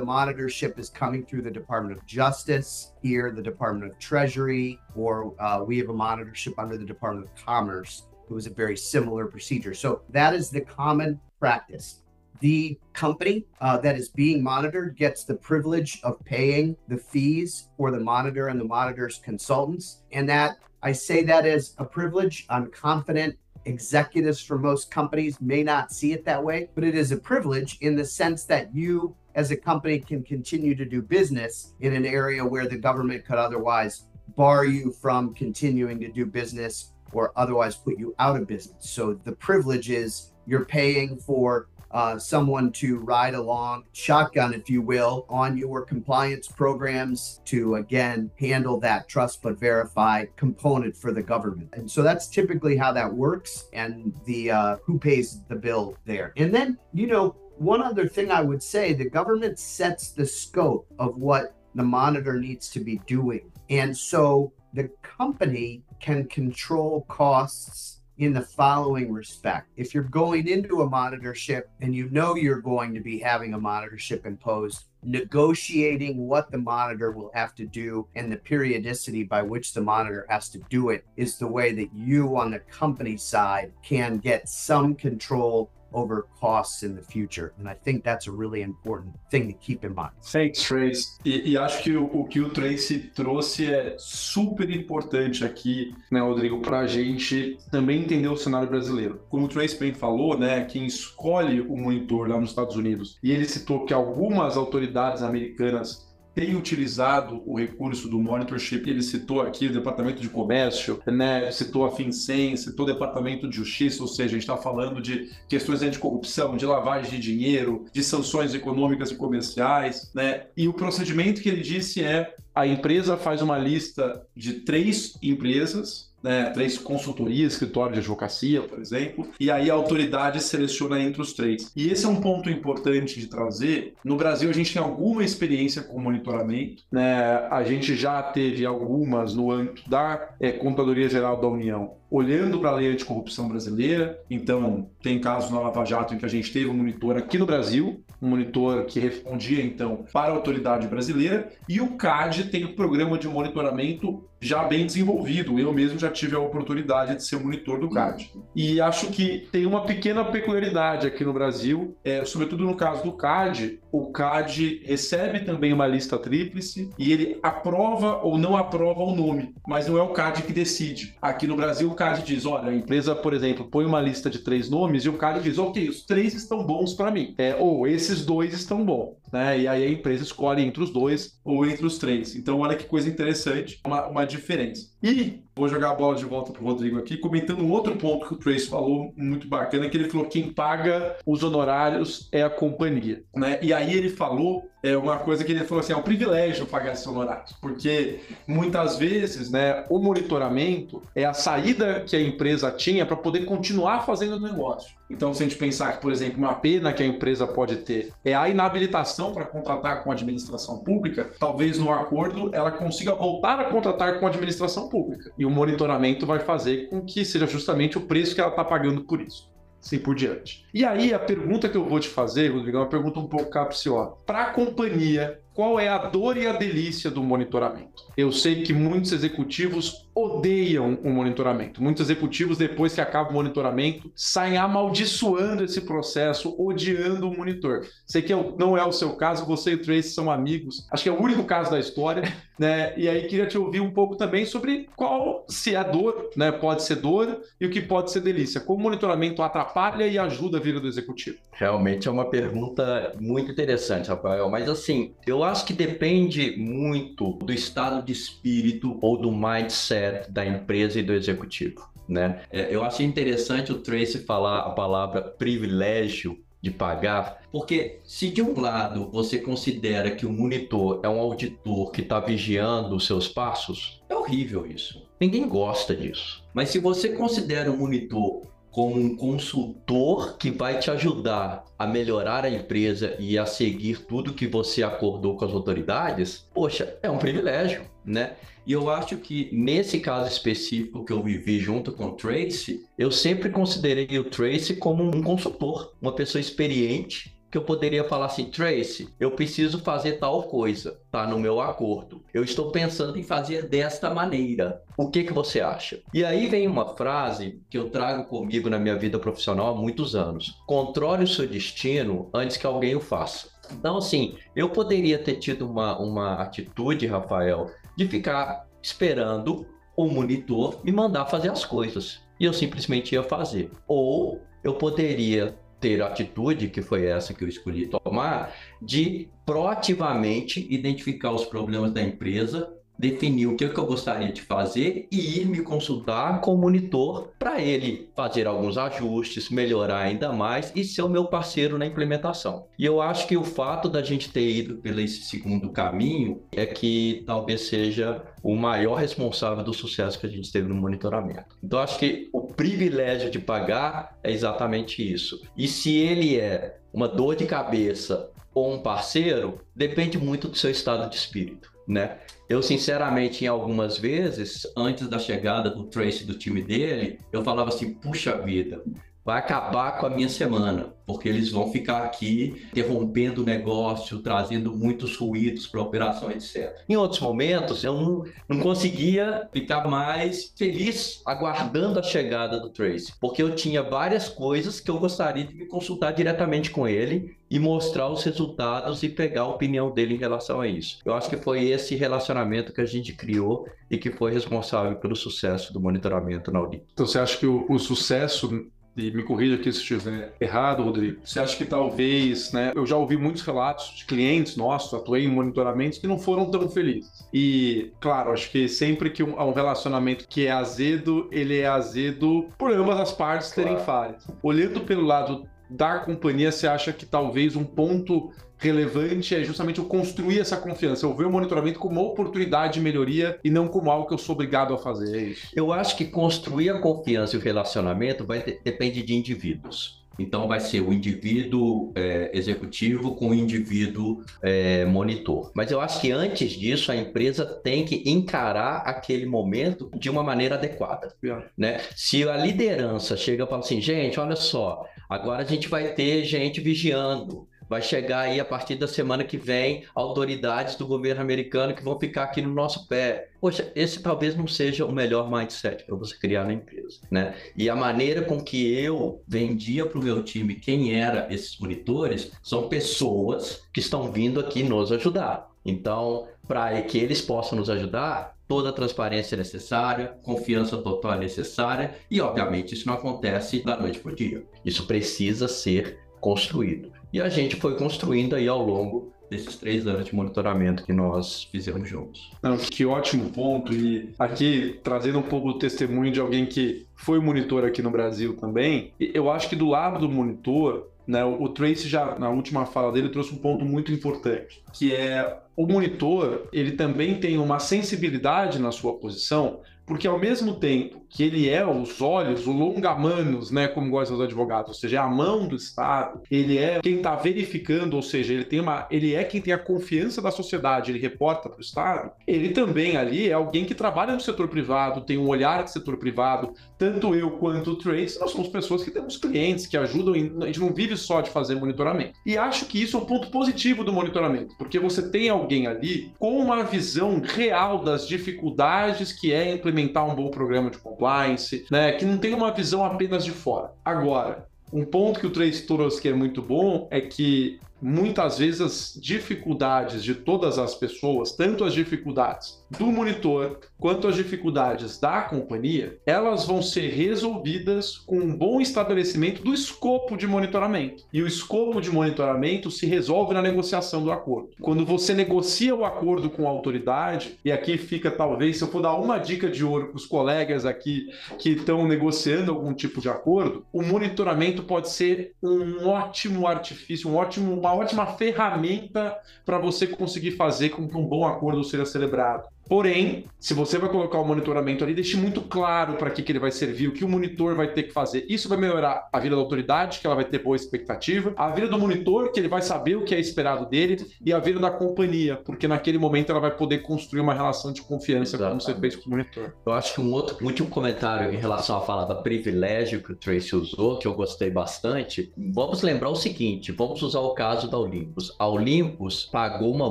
monitorship 0.00 0.78
is 0.78 0.88
coming 0.88 1.24
through 1.24 1.42
the 1.42 1.50
Department 1.50 1.96
of 1.96 2.04
Justice, 2.04 2.92
here, 3.00 3.30
the 3.30 3.42
Department 3.42 3.90
of 3.90 3.98
Treasury, 3.98 4.80
or 4.96 5.40
uh, 5.40 5.62
we 5.64 5.78
have 5.78 5.88
a 5.88 5.94
monitorship 5.94 6.54
under 6.58 6.76
the 6.76 6.84
Department 6.84 7.28
of 7.28 7.44
Commerce. 7.44 8.06
It 8.28 8.32
was 8.32 8.46
a 8.46 8.50
very 8.50 8.76
similar 8.76 9.26
procedure. 9.26 9.74
So 9.74 10.02
that 10.10 10.34
is 10.34 10.50
the 10.50 10.62
common 10.62 11.20
practice. 11.38 12.00
The 12.40 12.78
company 12.92 13.46
uh, 13.60 13.78
that 13.78 13.96
is 13.96 14.08
being 14.08 14.42
monitored 14.42 14.96
gets 14.96 15.24
the 15.24 15.36
privilege 15.36 16.00
of 16.02 16.22
paying 16.24 16.76
the 16.88 16.96
fees 16.96 17.68
for 17.76 17.92
the 17.92 18.00
monitor 18.00 18.48
and 18.48 18.60
the 18.60 18.64
monitor's 18.64 19.18
consultants. 19.18 20.02
And 20.10 20.28
that 20.28 20.56
I 20.82 20.92
say 20.92 21.22
that 21.24 21.46
as 21.46 21.74
a 21.78 21.84
privilege. 21.84 22.44
I'm 22.50 22.70
confident 22.70 23.36
executives 23.66 24.40
for 24.40 24.58
most 24.58 24.90
companies 24.90 25.40
may 25.40 25.62
not 25.62 25.92
see 25.92 26.12
it 26.12 26.24
that 26.24 26.42
way, 26.42 26.68
but 26.74 26.84
it 26.84 26.94
is 26.94 27.12
a 27.12 27.16
privilege 27.16 27.78
in 27.80 27.96
the 27.96 28.04
sense 28.04 28.44
that 28.44 28.74
you, 28.74 29.14
as 29.34 29.50
a 29.50 29.56
company, 29.56 29.98
can 29.98 30.22
continue 30.22 30.74
to 30.74 30.84
do 30.84 31.02
business 31.02 31.74
in 31.80 31.94
an 31.94 32.06
area 32.06 32.44
where 32.44 32.68
the 32.68 32.76
government 32.76 33.24
could 33.24 33.38
otherwise 33.38 34.06
bar 34.36 34.64
you 34.64 34.92
from 34.92 35.34
continuing 35.34 36.00
to 36.00 36.08
do 36.08 36.26
business 36.26 36.92
or 37.12 37.32
otherwise 37.36 37.76
put 37.76 37.98
you 37.98 38.14
out 38.18 38.40
of 38.40 38.46
business. 38.46 38.76
So 38.80 39.14
the 39.24 39.32
privilege 39.32 39.90
is 39.90 40.32
you're 40.46 40.64
paying 40.64 41.16
for 41.16 41.68
uh, 41.94 42.18
someone 42.18 42.72
to 42.72 42.98
ride 42.98 43.34
along 43.34 43.84
shotgun, 43.92 44.52
if 44.52 44.68
you 44.68 44.82
will, 44.82 45.24
on 45.28 45.56
your 45.56 45.82
compliance 45.82 46.48
programs 46.48 47.40
to 47.44 47.76
again 47.76 48.30
handle 48.38 48.80
that 48.80 49.08
trust 49.08 49.40
but 49.40 49.58
verify 49.58 50.24
component 50.36 50.94
for 50.96 51.12
the 51.12 51.22
government. 51.22 51.70
And 51.74 51.88
so 51.88 52.02
that's 52.02 52.26
typically 52.26 52.76
how 52.76 52.92
that 52.92 53.12
works 53.12 53.68
and 53.72 54.12
the 54.26 54.50
uh, 54.50 54.76
who 54.84 54.98
pays 54.98 55.44
the 55.48 55.54
bill 55.54 55.96
there. 56.04 56.32
And 56.36 56.52
then, 56.52 56.78
you 56.92 57.06
know, 57.06 57.36
one 57.56 57.80
other 57.80 58.08
thing 58.08 58.32
I 58.32 58.40
would 58.40 58.62
say 58.62 58.92
the 58.92 59.08
government 59.08 59.60
sets 59.60 60.10
the 60.10 60.26
scope 60.26 60.92
of 60.98 61.16
what 61.16 61.54
the 61.76 61.84
monitor 61.84 62.40
needs 62.40 62.68
to 62.70 62.80
be 62.80 63.00
doing. 63.06 63.52
And 63.70 63.96
so 63.96 64.52
the 64.72 64.90
company 65.02 65.84
can 66.00 66.26
control 66.26 67.02
costs 67.08 68.00
in 68.18 68.32
the 68.32 68.40
following 68.40 69.12
respect. 69.12 69.68
If 69.76 69.92
you're 69.92 70.04
going 70.04 70.46
into 70.46 70.82
a 70.82 70.88
monitorship 70.88 71.64
and 71.80 71.94
you 71.94 72.08
know 72.10 72.36
you're 72.36 72.60
going 72.60 72.94
to 72.94 73.00
be 73.00 73.18
having 73.18 73.54
a 73.54 73.58
monitorship 73.58 74.24
imposed, 74.24 74.84
negotiating 75.02 76.26
what 76.26 76.50
the 76.50 76.58
monitor 76.58 77.10
will 77.10 77.30
have 77.34 77.54
to 77.56 77.66
do 77.66 78.06
and 78.14 78.30
the 78.30 78.36
periodicity 78.36 79.24
by 79.24 79.42
which 79.42 79.72
the 79.72 79.80
monitor 79.80 80.26
has 80.28 80.48
to 80.50 80.58
do 80.70 80.90
it 80.90 81.04
is 81.16 81.38
the 81.38 81.46
way 81.46 81.72
that 81.72 81.92
you 81.92 82.36
on 82.36 82.52
the 82.52 82.60
company 82.60 83.16
side 83.16 83.72
can 83.82 84.18
get 84.18 84.48
some 84.48 84.94
control 84.94 85.70
over 85.94 86.26
costs 86.40 86.82
in 86.82 86.94
the 86.94 87.02
future. 87.02 87.52
And 87.58 87.68
I 87.68 87.74
think 87.74 88.04
that's 88.04 88.26
a 88.26 88.32
really 88.32 88.62
important 88.62 89.14
thing 89.30 89.46
to 89.46 89.54
keep 89.54 89.84
in 89.84 89.94
mind. 89.94 90.12
Thanks, 90.22 90.62
Trace. 90.62 91.18
E, 91.24 91.52
e 91.52 91.56
acho 91.56 91.82
que 91.82 91.96
o, 91.96 92.04
o, 92.04 92.24
que 92.24 92.40
o 92.40 92.50
Trace 92.50 92.98
trouxe 93.14 93.72
é 93.72 93.96
super 93.98 94.68
importante 94.70 95.44
aqui, 95.44 95.94
né, 96.10 96.20
Rodrigo, 96.20 96.60
para 96.60 96.80
a 96.80 96.86
gente 96.86 97.58
também 97.70 98.02
entender 98.02 98.28
o 98.28 98.36
cenário 98.36 98.68
brasileiro. 98.68 99.20
Como 99.30 99.46
o 99.46 99.48
Trace 99.48 99.78
bem 99.78 99.94
falou, 99.94 100.36
né, 100.36 100.64
quem 100.64 100.86
escolhe 100.86 101.60
o 101.60 101.76
monitor 101.76 102.28
lá 102.28 102.38
nos 102.38 102.50
Estados 102.50 102.76
Unidos, 102.76 103.18
e 103.22 103.30
ele 103.30 103.44
citou 103.44 103.84
que 103.84 103.94
algumas 103.94 104.56
autoridades 104.56 105.22
americanas 105.22 106.13
tem 106.34 106.56
utilizado 106.56 107.42
o 107.46 107.58
recurso 107.58 108.08
do 108.08 108.18
monitorship. 108.18 108.88
Ele 108.88 109.02
citou 109.02 109.40
aqui 109.40 109.66
o 109.66 109.72
Departamento 109.72 110.20
de 110.20 110.28
Comércio, 110.28 111.00
né? 111.06 111.50
citou 111.50 111.84
a 111.84 111.90
FinCEN, 111.90 112.56
citou 112.56 112.84
o 112.84 112.92
Departamento 112.92 113.48
de 113.48 113.56
Justiça, 113.56 114.02
ou 114.02 114.08
seja, 114.08 114.30
a 114.30 114.38
gente 114.38 114.40
está 114.40 114.56
falando 114.56 115.00
de 115.00 115.30
questões 115.48 115.80
de 115.80 115.98
corrupção, 115.98 116.56
de 116.56 116.66
lavagem 116.66 117.12
de 117.12 117.18
dinheiro, 117.18 117.84
de 117.92 118.02
sanções 118.02 118.54
econômicas 118.54 119.10
e 119.10 119.16
comerciais, 119.16 120.10
né? 120.14 120.46
E 120.56 120.66
o 120.66 120.72
procedimento 120.72 121.40
que 121.40 121.48
ele 121.48 121.60
disse 121.60 122.02
é 122.02 122.34
a 122.54 122.66
empresa 122.66 123.16
faz 123.16 123.42
uma 123.42 123.58
lista 123.58 124.24
de 124.36 124.54
três 124.54 125.18
empresas 125.22 126.13
né, 126.24 126.50
três 126.54 126.78
consultorias, 126.78 127.52
escritório 127.52 127.92
de 127.92 127.98
advocacia, 127.98 128.62
por 128.62 128.80
exemplo, 128.80 129.28
e 129.38 129.50
aí 129.50 129.70
a 129.70 129.74
autoridade 129.74 130.42
seleciona 130.42 130.98
entre 130.98 131.20
os 131.20 131.34
três. 131.34 131.70
E 131.76 131.90
esse 131.90 132.06
é 132.06 132.08
um 132.08 132.18
ponto 132.18 132.48
importante 132.48 133.20
de 133.20 133.26
trazer. 133.26 133.92
No 134.02 134.16
Brasil, 134.16 134.48
a 134.48 134.52
gente 134.54 134.72
tem 134.72 134.80
alguma 134.80 135.22
experiência 135.22 135.82
com 135.82 136.00
monitoramento, 136.00 136.82
né? 136.90 137.46
A 137.50 137.62
gente 137.62 137.94
já 137.94 138.22
teve 138.22 138.64
algumas 138.64 139.34
no 139.34 139.52
âmbito 139.52 139.88
da 139.88 140.30
é, 140.40 140.52
Contadoria 140.52 141.10
Geral 141.10 141.38
da 141.38 141.46
União, 141.46 141.96
olhando 142.10 142.58
para 142.58 142.70
a 142.70 142.74
lei 142.74 142.90
anticorrupção 142.90 143.48
brasileira. 143.48 144.18
Então, 144.30 144.88
tem 145.02 145.20
casos 145.20 145.50
na 145.50 145.60
Lava 145.60 145.84
Jato 145.84 146.14
em 146.14 146.18
que 146.18 146.24
a 146.24 146.28
gente 146.28 146.50
teve 146.50 146.70
um 146.70 146.74
monitor 146.74 147.18
aqui 147.18 147.36
no 147.36 147.44
Brasil, 147.44 148.02
um 148.22 148.28
monitor 148.28 148.84
que 148.86 148.98
respondia 148.98 149.62
então 149.62 150.06
para 150.12 150.32
a 150.32 150.36
autoridade 150.36 150.86
brasileira, 150.86 151.52
e 151.68 151.80
o 151.80 151.96
CAD 151.96 152.44
tem 152.44 152.64
um 152.64 152.74
programa 152.74 153.18
de 153.18 153.28
monitoramento 153.28 154.24
já 154.44 154.62
bem 154.64 154.86
desenvolvido. 154.86 155.58
Eu 155.58 155.72
mesmo 155.72 155.98
já 155.98 156.10
tive 156.10 156.36
a 156.36 156.38
oportunidade 156.38 157.16
de 157.16 157.24
ser 157.24 157.38
monitor 157.38 157.80
do 157.80 157.88
CAD. 157.88 158.30
E 158.54 158.80
acho 158.80 159.08
que 159.08 159.48
tem 159.50 159.66
uma 159.66 159.84
pequena 159.84 160.24
peculiaridade 160.24 161.06
aqui 161.06 161.24
no 161.24 161.32
Brasil, 161.32 161.96
é, 162.04 162.24
sobretudo 162.24 162.64
no 162.64 162.76
caso 162.76 163.02
do 163.02 163.12
CAD, 163.12 163.80
o 163.90 164.10
CAD 164.10 164.82
recebe 164.84 165.40
também 165.40 165.72
uma 165.72 165.86
lista 165.86 166.18
tríplice 166.18 166.90
e 166.98 167.12
ele 167.12 167.38
aprova 167.42 168.20
ou 168.22 168.36
não 168.36 168.56
aprova 168.56 169.00
o 169.00 169.14
nome, 169.14 169.54
mas 169.66 169.86
não 169.86 169.96
é 169.96 170.02
o 170.02 170.12
CAD 170.12 170.42
que 170.42 170.52
decide. 170.52 171.16
Aqui 171.22 171.46
no 171.46 171.56
Brasil, 171.56 171.88
o 171.88 171.94
CAD 171.94 172.22
diz: 172.22 172.44
olha, 172.44 172.70
a 172.70 172.74
empresa, 172.74 173.14
por 173.14 173.32
exemplo, 173.32 173.64
põe 173.66 173.84
uma 173.84 174.00
lista 174.00 174.28
de 174.28 174.40
três 174.40 174.68
nomes 174.68 175.04
e 175.04 175.08
o 175.08 175.16
CAD 175.16 175.40
diz: 175.40 175.58
ok, 175.58 175.88
os 175.88 176.04
três 176.04 176.34
estão 176.34 176.64
bons 176.66 176.94
para 176.94 177.10
mim, 177.10 177.34
é, 177.38 177.54
ou 177.54 177.86
esses 177.86 178.26
dois 178.26 178.52
estão 178.52 178.84
bons. 178.84 179.14
Né? 179.32 179.60
E 179.60 179.68
aí 179.68 179.84
a 179.84 179.90
empresa 179.90 180.22
escolhe 180.22 180.62
entre 180.62 180.82
os 180.82 180.90
dois 180.90 181.38
ou 181.44 181.66
entre 181.66 181.84
os 181.84 181.98
três. 181.98 182.36
Então, 182.36 182.60
olha 182.60 182.76
que 182.76 182.84
coisa 182.84 183.08
interessante, 183.08 183.80
uma, 183.84 184.06
uma 184.06 184.24
diferença. 184.36 184.90
E 185.02 185.42
vou 185.56 185.68
jogar 185.68 185.90
a 185.90 185.94
bola 185.94 186.16
de 186.16 186.24
volta 186.24 186.52
para 186.52 186.62
o 186.62 186.64
Rodrigo 186.64 186.98
aqui, 186.98 187.16
comentando 187.16 187.62
um 187.62 187.70
outro 187.70 187.96
ponto 187.96 188.26
que 188.26 188.34
o 188.34 188.36
Trace 188.36 188.68
falou, 188.68 189.12
muito 189.16 189.46
bacana, 189.48 189.88
que 189.88 189.96
ele 189.96 190.10
falou 190.10 190.26
que 190.26 190.40
quem 190.40 190.52
paga 190.52 191.16
os 191.24 191.42
honorários 191.42 192.28
é 192.32 192.42
a 192.42 192.50
companhia. 192.50 193.22
Né? 193.34 193.58
E 193.62 193.72
aí 193.72 193.94
ele 193.94 194.08
falou 194.08 194.68
é 194.84 194.94
uma 194.98 195.16
coisa 195.16 195.42
que 195.42 195.50
ele 195.50 195.64
falou 195.64 195.80
assim, 195.80 195.94
é 195.94 195.96
um 195.96 196.02
privilégio 196.02 196.66
pagar 196.66 196.92
esses 196.92 197.06
honorários, 197.06 197.54
porque 197.54 198.20
muitas 198.46 198.98
vezes, 198.98 199.50
né, 199.50 199.82
o 199.88 199.98
monitoramento 199.98 201.02
é 201.14 201.24
a 201.24 201.32
saída 201.32 202.00
que 202.00 202.14
a 202.14 202.20
empresa 202.20 202.70
tinha 202.70 203.06
para 203.06 203.16
poder 203.16 203.46
continuar 203.46 204.04
fazendo 204.04 204.36
o 204.36 204.40
negócio. 204.40 204.94
Então, 205.08 205.32
se 205.32 205.42
a 205.42 205.46
gente 205.46 205.58
pensar 205.58 205.94
que, 205.94 206.02
por 206.02 206.12
exemplo, 206.12 206.38
uma 206.38 206.54
pena 206.54 206.92
que 206.92 207.02
a 207.02 207.06
empresa 207.06 207.46
pode 207.46 207.76
ter 207.76 208.12
é 208.24 208.34
a 208.34 208.48
inabilitação 208.48 209.32
para 209.32 209.46
contratar 209.46 210.02
com 210.02 210.10
a 210.10 210.14
administração 210.14 210.78
pública, 210.78 211.30
talvez 211.38 211.78
no 211.78 211.90
acordo 211.90 212.50
ela 212.54 212.70
consiga 212.70 213.14
voltar 213.14 213.60
a 213.60 213.64
contratar 213.64 214.18
com 214.18 214.26
a 214.26 214.28
administração 214.28 214.88
pública. 214.88 215.30
E 215.44 215.46
o 215.46 215.50
monitoramento 215.50 216.24
vai 216.24 216.38
fazer 216.40 216.88
com 216.88 217.04
que 217.04 217.22
seja 217.22 217.46
justamente 217.46 217.98
o 217.98 218.00
preço 218.00 218.34
que 218.34 218.40
ela 218.40 218.48
está 218.48 218.64
pagando 218.64 219.04
por 219.04 219.20
isso 219.20 219.52
assim 219.78 219.98
por 219.98 220.14
diante. 220.14 220.64
E 220.72 220.82
aí, 220.82 221.12
a 221.12 221.18
pergunta 221.18 221.68
que 221.68 221.76
eu 221.76 221.86
vou 221.86 222.00
te 222.00 222.08
fazer, 222.08 222.48
Rodrigo, 222.48 222.78
é 222.78 222.80
uma 222.80 222.88
pergunta 222.88 223.20
um 223.20 223.26
pouco 223.26 223.50
capciosa. 223.50 224.16
Para 224.24 224.44
a 224.44 224.50
companhia, 224.54 225.38
qual 225.54 225.78
é 225.78 225.88
a 225.88 225.98
dor 225.98 226.36
e 226.36 226.46
a 226.48 226.52
delícia 226.52 227.10
do 227.10 227.22
monitoramento? 227.22 228.02
Eu 228.16 228.32
sei 228.32 228.62
que 228.62 228.72
muitos 228.72 229.12
executivos 229.12 230.04
odeiam 230.14 230.98
o 231.02 231.10
monitoramento. 231.10 231.82
Muitos 231.82 232.02
executivos, 232.02 232.58
depois 232.58 232.94
que 232.94 233.00
acaba 233.00 233.30
o 233.30 233.32
monitoramento, 233.32 234.10
saem 234.14 234.56
amaldiçoando 234.56 235.64
esse 235.64 235.80
processo, 235.80 236.54
odiando 236.58 237.28
o 237.28 237.36
monitor. 237.36 237.86
Sei 238.06 238.22
que 238.22 238.34
não 238.34 238.76
é 238.76 238.84
o 238.84 238.92
seu 238.92 239.16
caso, 239.16 239.46
você 239.46 239.72
e 239.72 239.74
o 239.74 239.82
Trace 239.82 240.10
são 240.10 240.30
amigos. 240.30 240.86
Acho 240.90 241.04
que 241.04 241.08
é 241.08 241.12
o 241.12 241.20
único 241.20 241.44
caso 241.44 241.70
da 241.70 241.78
história, 241.78 242.22
né? 242.58 242.92
E 242.96 243.08
aí 243.08 243.26
queria 243.26 243.46
te 243.46 243.58
ouvir 243.58 243.80
um 243.80 243.90
pouco 243.90 244.16
também 244.16 244.44
sobre 244.44 244.88
qual 244.96 245.44
se 245.48 245.74
é 245.74 245.84
dor, 245.84 246.30
né? 246.36 246.52
Pode 246.52 246.82
ser 246.82 246.96
dor 246.96 247.40
e 247.60 247.66
o 247.66 247.70
que 247.70 247.80
pode 247.80 248.10
ser 248.10 248.20
delícia. 248.20 248.60
Como 248.60 248.80
o 248.80 248.82
monitoramento 248.82 249.42
atrapalha 249.42 250.06
e 250.06 250.18
ajuda 250.18 250.58
a 250.58 250.60
vida 250.60 250.80
do 250.80 250.88
executivo? 250.88 251.38
Realmente 251.52 252.08
é 252.08 252.10
uma 252.10 252.30
pergunta 252.30 253.14
muito 253.20 253.50
interessante, 253.50 254.08
Rafael. 254.08 254.48
Mas 254.48 254.68
assim, 254.68 255.14
eu 255.26 255.43
acho 255.44 255.64
que 255.64 255.72
depende 255.72 256.56
muito 256.56 257.32
do 257.34 257.52
estado 257.52 258.04
de 258.04 258.12
espírito 258.12 258.98
ou 259.00 259.16
do 259.16 259.30
mindset 259.30 260.30
da 260.30 260.44
empresa 260.44 260.98
e 260.98 261.02
do 261.02 261.12
executivo. 261.12 261.88
Né? 262.08 262.42
É, 262.50 262.74
eu 262.74 262.84
achei 262.84 263.06
interessante 263.06 263.72
o 263.72 263.78
Tracy 263.78 264.18
falar 264.18 264.60
a 264.60 264.70
palavra 264.70 265.22
privilégio 265.22 266.38
de 266.60 266.70
pagar, 266.70 267.42
porque 267.52 268.00
se 268.04 268.30
de 268.30 268.40
um 268.40 268.58
lado 268.58 269.10
você 269.10 269.38
considera 269.38 270.10
que 270.10 270.24
o 270.24 270.32
monitor 270.32 271.00
é 271.02 271.08
um 271.08 271.20
auditor 271.20 271.90
que 271.90 272.00
está 272.00 272.18
vigiando 272.18 272.96
os 272.96 273.06
seus 273.06 273.28
passos, 273.28 274.02
é 274.08 274.14
horrível 274.14 274.66
isso. 274.66 275.06
Ninguém 275.20 275.46
gosta 275.46 275.94
disso. 275.94 276.42
Mas 276.54 276.70
se 276.70 276.78
você 276.78 277.10
considera 277.10 277.70
o 277.70 277.76
monitor 277.76 278.42
como 278.74 278.96
um 278.96 279.14
consultor 279.14 280.36
que 280.36 280.50
vai 280.50 280.80
te 280.80 280.90
ajudar 280.90 281.64
a 281.78 281.86
melhorar 281.86 282.44
a 282.44 282.50
empresa 282.50 283.14
e 283.20 283.38
a 283.38 283.46
seguir 283.46 284.04
tudo 284.04 284.32
que 284.32 284.48
você 284.48 284.82
acordou 284.82 285.36
com 285.36 285.44
as 285.44 285.52
autoridades, 285.52 286.48
poxa, 286.52 286.98
é 287.00 287.08
um 287.08 287.16
privilégio, 287.16 287.82
né? 288.04 288.32
E 288.66 288.72
eu 288.72 288.90
acho 288.90 289.18
que 289.18 289.48
nesse 289.52 290.00
caso 290.00 290.28
específico 290.28 291.04
que 291.04 291.12
eu 291.12 291.22
vivi 291.22 291.60
junto 291.60 291.92
com 291.92 292.06
o 292.06 292.16
Tracy, 292.16 292.84
eu 292.98 293.12
sempre 293.12 293.48
considerei 293.48 294.18
o 294.18 294.24
Tracy 294.24 294.74
como 294.74 295.04
um 295.04 295.22
consultor, 295.22 295.92
uma 296.02 296.12
pessoa 296.12 296.40
experiente 296.40 297.33
que 297.54 297.58
eu 297.58 297.62
poderia 297.62 298.02
falar 298.02 298.26
assim, 298.26 298.46
Tracy, 298.46 299.08
eu 299.20 299.30
preciso 299.30 299.78
fazer 299.78 300.14
tal 300.14 300.42
coisa, 300.42 300.98
tá 301.12 301.24
no 301.24 301.38
meu 301.38 301.60
acordo. 301.60 302.20
Eu 302.34 302.42
estou 302.42 302.72
pensando 302.72 303.16
em 303.16 303.22
fazer 303.22 303.68
desta 303.68 304.12
maneira. 304.12 304.82
O 304.98 305.08
que 305.08 305.22
que 305.22 305.32
você 305.32 305.60
acha? 305.60 306.00
E 306.12 306.24
aí 306.24 306.48
vem 306.48 306.66
uma 306.66 306.96
frase 306.96 307.62
que 307.70 307.78
eu 307.78 307.88
trago 307.90 308.24
comigo 308.24 308.68
na 308.68 308.76
minha 308.76 308.98
vida 308.98 309.20
profissional 309.20 309.68
há 309.68 309.74
muitos 309.76 310.16
anos. 310.16 310.60
Controle 310.66 311.22
o 311.22 311.28
seu 311.28 311.46
destino 311.46 312.28
antes 312.34 312.56
que 312.56 312.66
alguém 312.66 312.96
o 312.96 313.00
faça. 313.00 313.48
Então, 313.70 313.98
assim, 313.98 314.34
eu 314.56 314.70
poderia 314.70 315.16
ter 315.16 315.36
tido 315.36 315.70
uma, 315.70 315.96
uma 315.96 316.34
atitude, 316.42 317.06
Rafael, 317.06 317.70
de 317.96 318.08
ficar 318.08 318.66
esperando 318.82 319.64
o 319.96 320.08
monitor 320.08 320.80
me 320.82 320.90
mandar 320.90 321.26
fazer 321.26 321.52
as 321.52 321.64
coisas. 321.64 322.20
E 322.40 322.46
eu 322.46 322.52
simplesmente 322.52 323.14
ia 323.14 323.22
fazer. 323.22 323.70
Ou 323.86 324.42
eu 324.64 324.74
poderia 324.74 325.54
ter 325.84 326.00
a 326.00 326.06
atitude, 326.06 326.70
que 326.70 326.80
foi 326.80 327.04
essa 327.04 327.34
que 327.34 327.44
eu 327.44 327.48
escolhi 327.48 327.86
tomar, 327.86 328.54
de 328.80 329.28
proativamente 329.44 330.66
identificar 330.70 331.30
os 331.30 331.44
problemas 331.44 331.92
da 331.92 332.00
empresa 332.00 332.72
definir 332.98 333.46
o 333.46 333.56
que, 333.56 333.64
eu 333.64 333.86
gostaria 333.86 334.32
de 334.32 334.42
fazer 334.42 335.08
e 335.10 335.40
ir 335.40 335.46
me 335.46 335.60
consultar 335.62 336.40
com 336.40 336.54
o 336.54 336.58
monitor 336.58 337.32
para 337.38 337.60
ele 337.60 338.08
fazer 338.14 338.46
alguns 338.46 338.78
ajustes, 338.78 339.50
melhorar 339.50 339.98
ainda 339.98 340.32
mais 340.32 340.72
e 340.74 340.84
ser 340.84 341.02
o 341.02 341.08
meu 341.08 341.24
parceiro 341.26 341.76
na 341.76 341.86
implementação. 341.86 342.66
E 342.78 342.84
eu 342.84 343.00
acho 343.00 343.26
que 343.26 343.36
o 343.36 343.44
fato 343.44 343.88
da 343.88 344.02
gente 344.02 344.30
ter 344.30 344.48
ido 344.48 344.76
pelo 344.76 345.00
esse 345.00 345.22
segundo 345.22 345.70
caminho 345.70 346.42
é 346.52 346.64
que 346.64 347.22
talvez 347.26 347.62
seja 347.62 348.22
o 348.42 348.54
maior 348.54 348.94
responsável 348.94 349.64
do 349.64 349.74
sucesso 349.74 350.18
que 350.18 350.26
a 350.26 350.30
gente 350.30 350.52
teve 350.52 350.68
no 350.68 350.74
monitoramento. 350.74 351.56
Então 351.62 351.78
acho 351.78 351.98
que 351.98 352.28
o 352.32 352.42
privilégio 352.42 353.30
de 353.30 353.38
pagar 353.38 354.16
é 354.22 354.30
exatamente 354.30 355.02
isso. 355.02 355.42
E 355.56 355.66
se 355.66 355.96
ele 355.96 356.38
é 356.38 356.78
uma 356.92 357.08
dor 357.08 357.34
de 357.34 357.46
cabeça 357.46 358.30
ou 358.54 358.72
um 358.72 358.78
parceiro, 358.78 359.60
depende 359.74 360.16
muito 360.16 360.46
do 360.46 360.56
seu 360.56 360.70
estado 360.70 361.10
de 361.10 361.16
espírito 361.16 361.73
né? 361.86 362.18
Eu, 362.48 362.62
sinceramente, 362.62 363.44
em 363.44 363.48
algumas 363.48 363.98
vezes, 363.98 364.66
antes 364.76 365.08
da 365.08 365.18
chegada 365.18 365.70
do 365.70 365.84
Tracy 365.84 366.24
do 366.24 366.38
time 366.38 366.62
dele, 366.62 367.18
eu 367.32 367.42
falava 367.42 367.70
assim: 367.70 367.94
puxa 367.94 368.36
vida, 368.38 368.82
vai 369.24 369.38
acabar 369.38 369.98
com 369.98 370.06
a 370.06 370.10
minha 370.10 370.28
semana, 370.28 370.92
porque 371.06 371.28
eles 371.28 371.50
vão 371.50 371.72
ficar 371.72 372.04
aqui 372.04 372.66
interrompendo 372.70 373.42
o 373.42 373.44
negócio, 373.44 374.20
trazendo 374.20 374.74
muitos 374.76 375.16
ruídos 375.16 375.66
para 375.66 375.80
a 375.80 375.84
operação, 375.84 376.30
etc. 376.30 376.76
Em 376.88 376.96
outros 376.96 377.20
momentos, 377.20 377.82
eu 377.82 377.94
não, 377.94 378.24
não 378.48 378.60
conseguia 378.60 379.48
ficar 379.52 379.88
mais 379.88 380.52
feliz 380.56 381.22
aguardando 381.24 381.98
a 381.98 382.02
chegada 382.02 382.60
do 382.60 382.68
Tracy, 382.68 383.14
porque 383.18 383.42
eu 383.42 383.54
tinha 383.54 383.82
várias 383.82 384.28
coisas 384.28 384.78
que 384.78 384.90
eu 384.90 384.98
gostaria 384.98 385.44
de 385.44 385.54
me 385.54 385.66
consultar 385.66 386.12
diretamente 386.12 386.70
com 386.70 386.86
ele 386.86 387.36
e 387.50 387.58
mostrar 387.58 388.08
os 388.08 388.24
resultados 388.24 389.02
e 389.02 389.08
pegar 389.08 389.42
a 389.42 389.48
opinião 389.48 389.90
dele 389.90 390.14
em 390.14 390.18
relação 390.18 390.60
a 390.60 390.66
isso. 390.66 390.98
Eu 391.04 391.14
acho 391.14 391.30
que 391.30 391.36
foi 391.36 391.68
esse 391.68 391.94
relacionamento 391.94 392.72
que 392.72 392.80
a 392.80 392.86
gente 392.86 393.12
criou 393.12 393.66
e 393.90 393.96
que 393.96 394.10
foi 394.10 394.32
responsável 394.32 394.96
pelo 394.96 395.14
sucesso 395.14 395.72
do 395.72 395.80
monitoramento 395.80 396.50
na 396.50 396.58
Audi. 396.58 396.82
Então 396.92 397.06
você 397.06 397.18
acha 397.18 397.38
que 397.38 397.46
o, 397.46 397.64
o 397.68 397.78
sucesso 397.78 398.66
e 398.96 399.10
me 399.10 399.22
corrija 399.22 399.56
aqui 399.56 399.72
se 399.72 399.80
estiver 399.80 400.34
errado, 400.40 400.82
Rodrigo, 400.82 401.20
você 401.24 401.40
acha 401.40 401.56
que 401.56 401.64
talvez, 401.64 402.52
né? 402.52 402.72
Eu 402.74 402.86
já 402.86 402.96
ouvi 402.96 403.16
muitos 403.16 403.42
relatos 403.42 403.94
de 403.96 404.04
clientes 404.04 404.56
nossos, 404.56 404.94
atuei 404.94 405.24
em 405.24 405.28
monitoramentos, 405.28 405.98
que 405.98 406.06
não 406.06 406.18
foram 406.18 406.50
tão 406.50 406.68
felizes. 406.68 407.26
E, 407.32 407.92
claro, 408.00 408.32
acho 408.32 408.50
que 408.50 408.68
sempre 408.68 409.10
que 409.10 409.22
um, 409.22 409.38
há 409.38 409.44
um 409.44 409.52
relacionamento 409.52 410.28
que 410.28 410.46
é 410.46 410.52
azedo, 410.52 411.28
ele 411.32 411.58
é 411.58 411.66
azedo 411.66 412.48
por 412.56 412.72
ambas 412.72 413.00
as 413.00 413.12
partes 413.12 413.52
claro. 413.52 413.70
terem 413.70 413.84
falhas. 413.84 414.26
Olhando 414.42 414.80
pelo 414.80 415.02
lado 415.02 415.44
da 415.68 415.98
companhia, 415.98 416.52
você 416.52 416.66
acha 416.66 416.92
que 416.92 417.04
talvez 417.04 417.56
um 417.56 417.64
ponto 417.64 418.30
relevante 418.58 419.34
é 419.34 419.44
justamente 419.44 419.78
eu 419.78 419.84
construir 419.84 420.40
essa 420.40 420.56
confiança, 420.56 421.06
eu 421.06 421.14
ver 421.14 421.26
o 421.26 421.30
monitoramento 421.30 421.78
como 421.78 422.00
uma 422.00 422.10
oportunidade 422.10 422.74
de 422.74 422.80
melhoria 422.80 423.38
e 423.44 423.50
não 423.50 423.68
como 423.68 423.90
algo 423.90 424.06
que 424.06 424.14
eu 424.14 424.18
sou 424.18 424.34
obrigado 424.34 424.74
a 424.74 424.78
fazer. 424.78 425.32
É 425.32 425.34
eu 425.54 425.72
acho 425.72 425.96
que 425.96 426.04
construir 426.04 426.70
a 426.70 426.80
confiança 426.80 427.36
e 427.36 427.38
o 427.38 427.42
relacionamento 427.42 428.24
vai 428.24 428.42
depende 428.62 429.02
de 429.02 429.14
indivíduos. 429.14 430.04
Então, 430.18 430.46
vai 430.46 430.60
ser 430.60 430.80
o 430.80 430.92
indivíduo 430.92 431.92
é, 431.94 432.30
executivo 432.32 433.14
com 433.16 433.30
o 433.30 433.34
indivíduo 433.34 434.22
é, 434.42 434.84
monitor. 434.84 435.50
Mas 435.54 435.70
eu 435.70 435.80
acho 435.80 436.00
que 436.00 436.12
antes 436.12 436.52
disso, 436.52 436.92
a 436.92 436.96
empresa 436.96 437.44
tem 437.44 437.84
que 437.84 438.08
encarar 438.08 438.82
aquele 438.86 439.26
momento 439.26 439.90
de 439.98 440.08
uma 440.08 440.22
maneira 440.22 440.54
adequada. 440.54 441.14
Né? 441.56 441.80
Se 441.96 442.28
a 442.28 442.36
liderança 442.36 443.16
chega 443.16 443.44
e 443.44 443.46
fala 443.46 443.60
assim, 443.60 443.80
gente, 443.80 444.20
olha 444.20 444.36
só, 444.36 444.84
agora 445.08 445.42
a 445.42 445.46
gente 445.46 445.68
vai 445.68 445.92
ter 445.94 446.24
gente 446.24 446.60
vigiando 446.60 447.48
vai 447.68 447.82
chegar 447.82 448.20
aí 448.20 448.40
a 448.40 448.44
partir 448.44 448.76
da 448.76 448.86
semana 448.86 449.24
que 449.24 449.36
vem 449.36 449.84
autoridades 449.94 450.76
do 450.76 450.86
governo 450.86 451.20
americano 451.20 451.74
que 451.74 451.82
vão 451.82 451.98
ficar 451.98 452.24
aqui 452.24 452.42
no 452.42 452.52
nosso 452.52 452.86
pé. 452.86 453.28
Poxa, 453.40 453.70
esse 453.74 454.02
talvez 454.02 454.36
não 454.36 454.46
seja 454.46 454.86
o 454.86 454.92
melhor 454.92 455.30
mindset 455.30 455.84
para 455.84 455.96
você 455.96 456.16
criar 456.16 456.44
na 456.44 456.52
empresa, 456.52 457.00
né? 457.10 457.34
E 457.56 457.68
a 457.68 457.76
maneira 457.76 458.22
com 458.22 458.42
que 458.42 458.72
eu 458.78 459.22
vendia 459.26 459.86
para 459.86 459.98
o 459.98 460.02
meu 460.02 460.22
time 460.22 460.54
quem 460.54 460.98
era 460.98 461.26
esses 461.30 461.58
monitores 461.58 462.32
são 462.42 462.68
pessoas 462.68 463.62
que 463.72 463.80
estão 463.80 464.10
vindo 464.10 464.40
aqui 464.40 464.62
nos 464.62 464.90
ajudar. 464.92 465.50
Então, 465.64 466.28
para 466.46 466.80
que 466.82 466.98
eles 466.98 467.22
possam 467.22 467.58
nos 467.58 467.70
ajudar, 467.70 468.36
toda 468.46 468.68
a 468.68 468.72
transparência 468.72 469.34
é 469.34 469.38
necessária, 469.38 470.16
confiança 470.22 470.76
total 470.76 471.14
é 471.14 471.18
necessária 471.18 471.94
e, 472.10 472.20
obviamente, 472.20 472.74
isso 472.74 472.86
não 472.86 472.94
acontece 472.94 473.62
da 473.64 473.76
noite 473.76 473.98
para 473.98 474.12
o 474.12 474.14
dia. 474.14 474.44
Isso 474.64 474.86
precisa 474.86 475.48
ser 475.48 475.98
construído. 476.20 476.92
E 477.14 477.20
a 477.20 477.28
gente 477.28 477.54
foi 477.54 477.76
construindo 477.76 478.34
aí 478.34 478.48
ao 478.48 478.60
longo 478.60 479.12
desses 479.30 479.54
três 479.54 479.86
anos 479.86 480.06
de 480.06 480.12
monitoramento 480.12 480.82
que 480.82 480.92
nós 480.92 481.44
fizemos 481.44 481.88
juntos. 481.88 482.32
Não, 482.42 482.56
que 482.56 482.84
ótimo 482.84 483.30
ponto. 483.30 483.72
E 483.72 484.10
aqui, 484.18 484.80
trazendo 484.82 485.20
um 485.20 485.22
pouco 485.22 485.52
do 485.52 485.58
testemunho 485.60 486.10
de 486.10 486.18
alguém 486.18 486.44
que 486.44 486.84
foi 486.96 487.20
monitor 487.20 487.64
aqui 487.64 487.80
no 487.80 487.88
Brasil 487.88 488.36
também, 488.36 488.92
eu 488.98 489.30
acho 489.30 489.48
que 489.48 489.54
do 489.54 489.68
lado 489.68 490.00
do 490.00 490.12
monitor, 490.12 490.88
né, 491.06 491.24
o 491.24 491.48
Tracy 491.50 491.88
já, 491.88 492.18
na 492.18 492.30
última 492.30 492.66
fala 492.66 492.90
dele, 492.90 493.08
trouxe 493.08 493.32
um 493.32 493.38
ponto 493.38 493.64
muito 493.64 493.92
importante, 493.92 494.60
que 494.72 494.92
é 494.92 495.38
o 495.56 495.68
monitor, 495.68 496.48
ele 496.52 496.72
também 496.72 497.14
tem 497.20 497.38
uma 497.38 497.60
sensibilidade 497.60 498.58
na 498.58 498.72
sua 498.72 498.92
posição 498.94 499.60
porque 499.86 500.06
ao 500.06 500.18
mesmo 500.18 500.54
tempo 500.54 501.04
que 501.08 501.22
ele 501.22 501.48
é 501.48 501.64
os 501.64 502.00
olhos, 502.00 502.46
o 502.46 502.52
longa-manos, 502.52 503.50
né, 503.50 503.68
como 503.68 503.90
gostam 503.90 504.16
os 504.16 504.22
advogados, 504.22 504.68
ou 504.68 504.74
seja, 504.74 504.96
é 504.96 505.00
a 505.00 505.06
mão 505.06 505.46
do 505.46 505.54
Estado, 505.54 506.20
ele 506.28 506.58
é 506.58 506.80
quem 506.80 506.96
está 506.96 507.14
verificando, 507.14 507.94
ou 507.94 508.02
seja, 508.02 508.32
ele 508.32 508.44
tem 508.44 508.58
uma, 508.58 508.86
ele 508.90 509.14
é 509.14 509.22
quem 509.22 509.40
tem 509.40 509.54
a 509.54 509.58
confiança 509.58 510.20
da 510.20 510.32
sociedade, 510.32 510.90
ele 510.90 510.98
reporta 510.98 511.48
para 511.48 511.58
o 511.58 511.60
Estado. 511.60 512.10
Ele 512.26 512.48
também 512.48 512.96
ali 512.96 513.28
é 513.28 513.32
alguém 513.32 513.64
que 513.64 513.74
trabalha 513.74 514.14
no 514.14 514.20
setor 514.20 514.48
privado, 514.48 515.02
tem 515.02 515.16
um 515.16 515.28
olhar 515.28 515.62
de 515.62 515.70
setor 515.70 515.96
privado. 515.98 516.52
Tanto 516.76 517.14
eu 517.14 517.30
quanto 517.32 517.70
o 517.70 517.76
Trace, 517.76 518.18
nós 518.18 518.32
somos 518.32 518.48
pessoas 518.48 518.82
que 518.82 518.90
temos 518.90 519.16
clientes 519.16 519.66
que 519.66 519.76
ajudam, 519.76 520.14
a 520.14 520.46
gente 520.46 520.60
não 520.60 520.72
vive 520.72 520.96
só 520.96 521.20
de 521.20 521.30
fazer 521.30 521.54
monitoramento. 521.54 522.14
E 522.26 522.36
acho 522.36 522.66
que 522.66 522.82
isso 522.82 522.96
é 522.96 523.00
um 523.00 523.04
ponto 523.04 523.30
positivo 523.30 523.84
do 523.84 523.92
monitoramento, 523.92 524.56
porque 524.58 524.80
você 524.80 525.08
tem 525.10 525.28
alguém 525.28 525.66
ali 525.68 526.12
com 526.18 526.38
uma 526.38 526.64
visão 526.64 527.20
real 527.22 527.78
das 527.84 528.08
dificuldades 528.08 529.12
que 529.12 529.32
é 529.32 529.52
implementar 529.52 529.73
implementar 529.74 530.08
um 530.08 530.14
bom 530.14 530.30
programa 530.30 530.70
de 530.70 530.78
compliance, 530.78 531.66
né? 531.70 531.92
Que 531.92 532.04
não 532.04 532.16
tem 532.16 532.32
uma 532.32 532.52
visão 532.52 532.84
apenas 532.84 533.24
de 533.24 533.32
fora. 533.32 533.72
Agora, 533.84 534.46
um 534.72 534.84
ponto 534.84 535.20
que 535.20 535.26
o 535.26 535.30
trouxe 535.66 536.00
que 536.00 536.08
é 536.08 536.14
muito 536.14 536.40
bom 536.40 536.88
é 536.90 537.00
que 537.00 537.58
muitas 537.82 538.38
vezes 538.38 538.60
as 538.60 538.98
dificuldades 539.00 540.02
de 540.02 540.14
todas 540.14 540.58
as 540.58 540.74
pessoas, 540.74 541.32
tanto 541.32 541.64
as 541.64 541.74
dificuldades 541.74 542.63
do 542.70 542.86
monitor 542.86 543.60
quanto 543.78 544.08
as 544.08 544.16
dificuldades 544.16 544.98
da 544.98 545.22
companhia, 545.22 545.98
elas 546.06 546.46
vão 546.46 546.62
ser 546.62 546.88
resolvidas 546.88 547.98
com 547.98 548.18
um 548.18 548.36
bom 548.36 548.60
estabelecimento 548.60 549.42
do 549.42 549.52
escopo 549.52 550.16
de 550.16 550.26
monitoramento. 550.26 551.04
E 551.12 551.22
o 551.22 551.26
escopo 551.26 551.80
de 551.80 551.90
monitoramento 551.90 552.70
se 552.70 552.86
resolve 552.86 553.34
na 553.34 553.42
negociação 553.42 554.02
do 554.02 554.10
acordo. 554.10 554.50
Quando 554.60 554.84
você 554.84 555.12
negocia 555.14 555.74
o 555.74 555.84
acordo 555.84 556.30
com 556.30 556.46
a 556.46 556.50
autoridade, 556.50 557.38
e 557.44 557.52
aqui 557.52 557.76
fica 557.76 558.10
talvez, 558.10 558.56
se 558.56 558.64
eu 558.64 558.68
for 558.68 558.82
dar 558.82 558.94
uma 558.94 559.18
dica 559.18 559.48
de 559.48 559.64
ouro 559.64 559.88
para 559.88 559.96
os 559.96 560.06
colegas 560.06 560.64
aqui 560.64 561.08
que 561.38 561.50
estão 561.50 561.86
negociando 561.86 562.52
algum 562.52 562.72
tipo 562.72 563.00
de 563.00 563.08
acordo, 563.08 563.66
o 563.72 563.82
monitoramento 563.82 564.62
pode 564.62 564.90
ser 564.90 565.32
um 565.42 565.86
ótimo 565.88 566.46
artifício, 566.46 567.10
um 567.10 567.16
ótimo, 567.16 567.58
uma 567.58 567.74
ótima 567.74 568.06
ferramenta 568.06 569.16
para 569.44 569.58
você 569.58 569.86
conseguir 569.86 570.32
fazer 570.32 570.70
com 570.70 570.88
que 570.88 570.96
um 570.96 571.06
bom 571.06 571.26
acordo 571.26 571.62
seja 571.62 571.84
celebrado. 571.84 572.48
Porém, 572.68 573.26
se 573.38 573.52
você 573.52 573.78
vai 573.78 573.90
colocar 573.90 574.18
o 574.18 574.24
monitoramento 574.24 574.82
ali, 574.82 574.94
deixe 574.94 575.16
muito 575.16 575.42
claro 575.42 575.94
para 575.94 576.10
que, 576.10 576.22
que 576.22 576.32
ele 576.32 576.38
vai 576.38 576.50
servir, 576.50 576.88
o 576.88 576.92
que 576.92 577.04
o 577.04 577.08
monitor 577.08 577.54
vai 577.54 577.68
ter 577.68 577.84
que 577.84 577.92
fazer. 577.92 578.24
Isso 578.28 578.48
vai 578.48 578.56
melhorar 578.56 579.08
a 579.12 579.18
vida 579.18 579.36
da 579.36 579.42
autoridade, 579.42 580.00
que 580.00 580.06
ela 580.06 580.16
vai 580.16 580.24
ter 580.24 580.38
boa 580.38 580.56
expectativa, 580.56 581.34
a 581.36 581.50
vida 581.50 581.68
do 581.68 581.78
monitor, 581.78 582.32
que 582.32 582.40
ele 582.40 582.48
vai 582.48 582.62
saber 582.62 582.96
o 582.96 583.04
que 583.04 583.14
é 583.14 583.20
esperado 583.20 583.66
dele, 583.66 584.04
e 584.24 584.32
a 584.32 584.38
vida 584.38 584.58
da 584.58 584.70
companhia, 584.70 585.36
porque 585.44 585.68
naquele 585.68 585.98
momento 585.98 586.30
ela 586.30 586.40
vai 586.40 586.56
poder 586.56 586.78
construir 586.78 587.20
uma 587.20 587.34
relação 587.34 587.72
de 587.72 587.82
confiança, 587.82 588.36
Exatamente. 588.36 588.64
como 588.64 588.74
você 588.74 588.80
fez 588.80 588.96
com 588.96 589.08
o 589.08 589.10
monitor. 589.10 589.52
Eu 589.66 589.72
acho 589.72 589.94
que 589.94 590.00
um 590.00 590.12
outro 590.12 590.36
um 590.40 590.46
último 590.46 590.68
comentário 590.68 591.32
em 591.32 591.36
relação 591.36 591.76
à 591.76 591.80
palavra 591.80 592.16
privilégio 592.16 593.02
que 593.02 593.12
o 593.12 593.16
Tracy 593.16 593.54
usou, 593.54 593.98
que 593.98 594.06
eu 594.06 594.14
gostei 594.14 594.50
bastante, 594.50 595.32
vamos 595.36 595.82
lembrar 595.82 596.10
o 596.10 596.16
seguinte: 596.16 596.72
vamos 596.72 597.02
usar 597.02 597.20
o 597.20 597.34
caso 597.34 597.70
da 597.70 597.78
Olympus. 597.78 598.34
A 598.38 598.46
Olympus 598.46 599.28
pagou 599.30 599.72
uma 599.72 599.90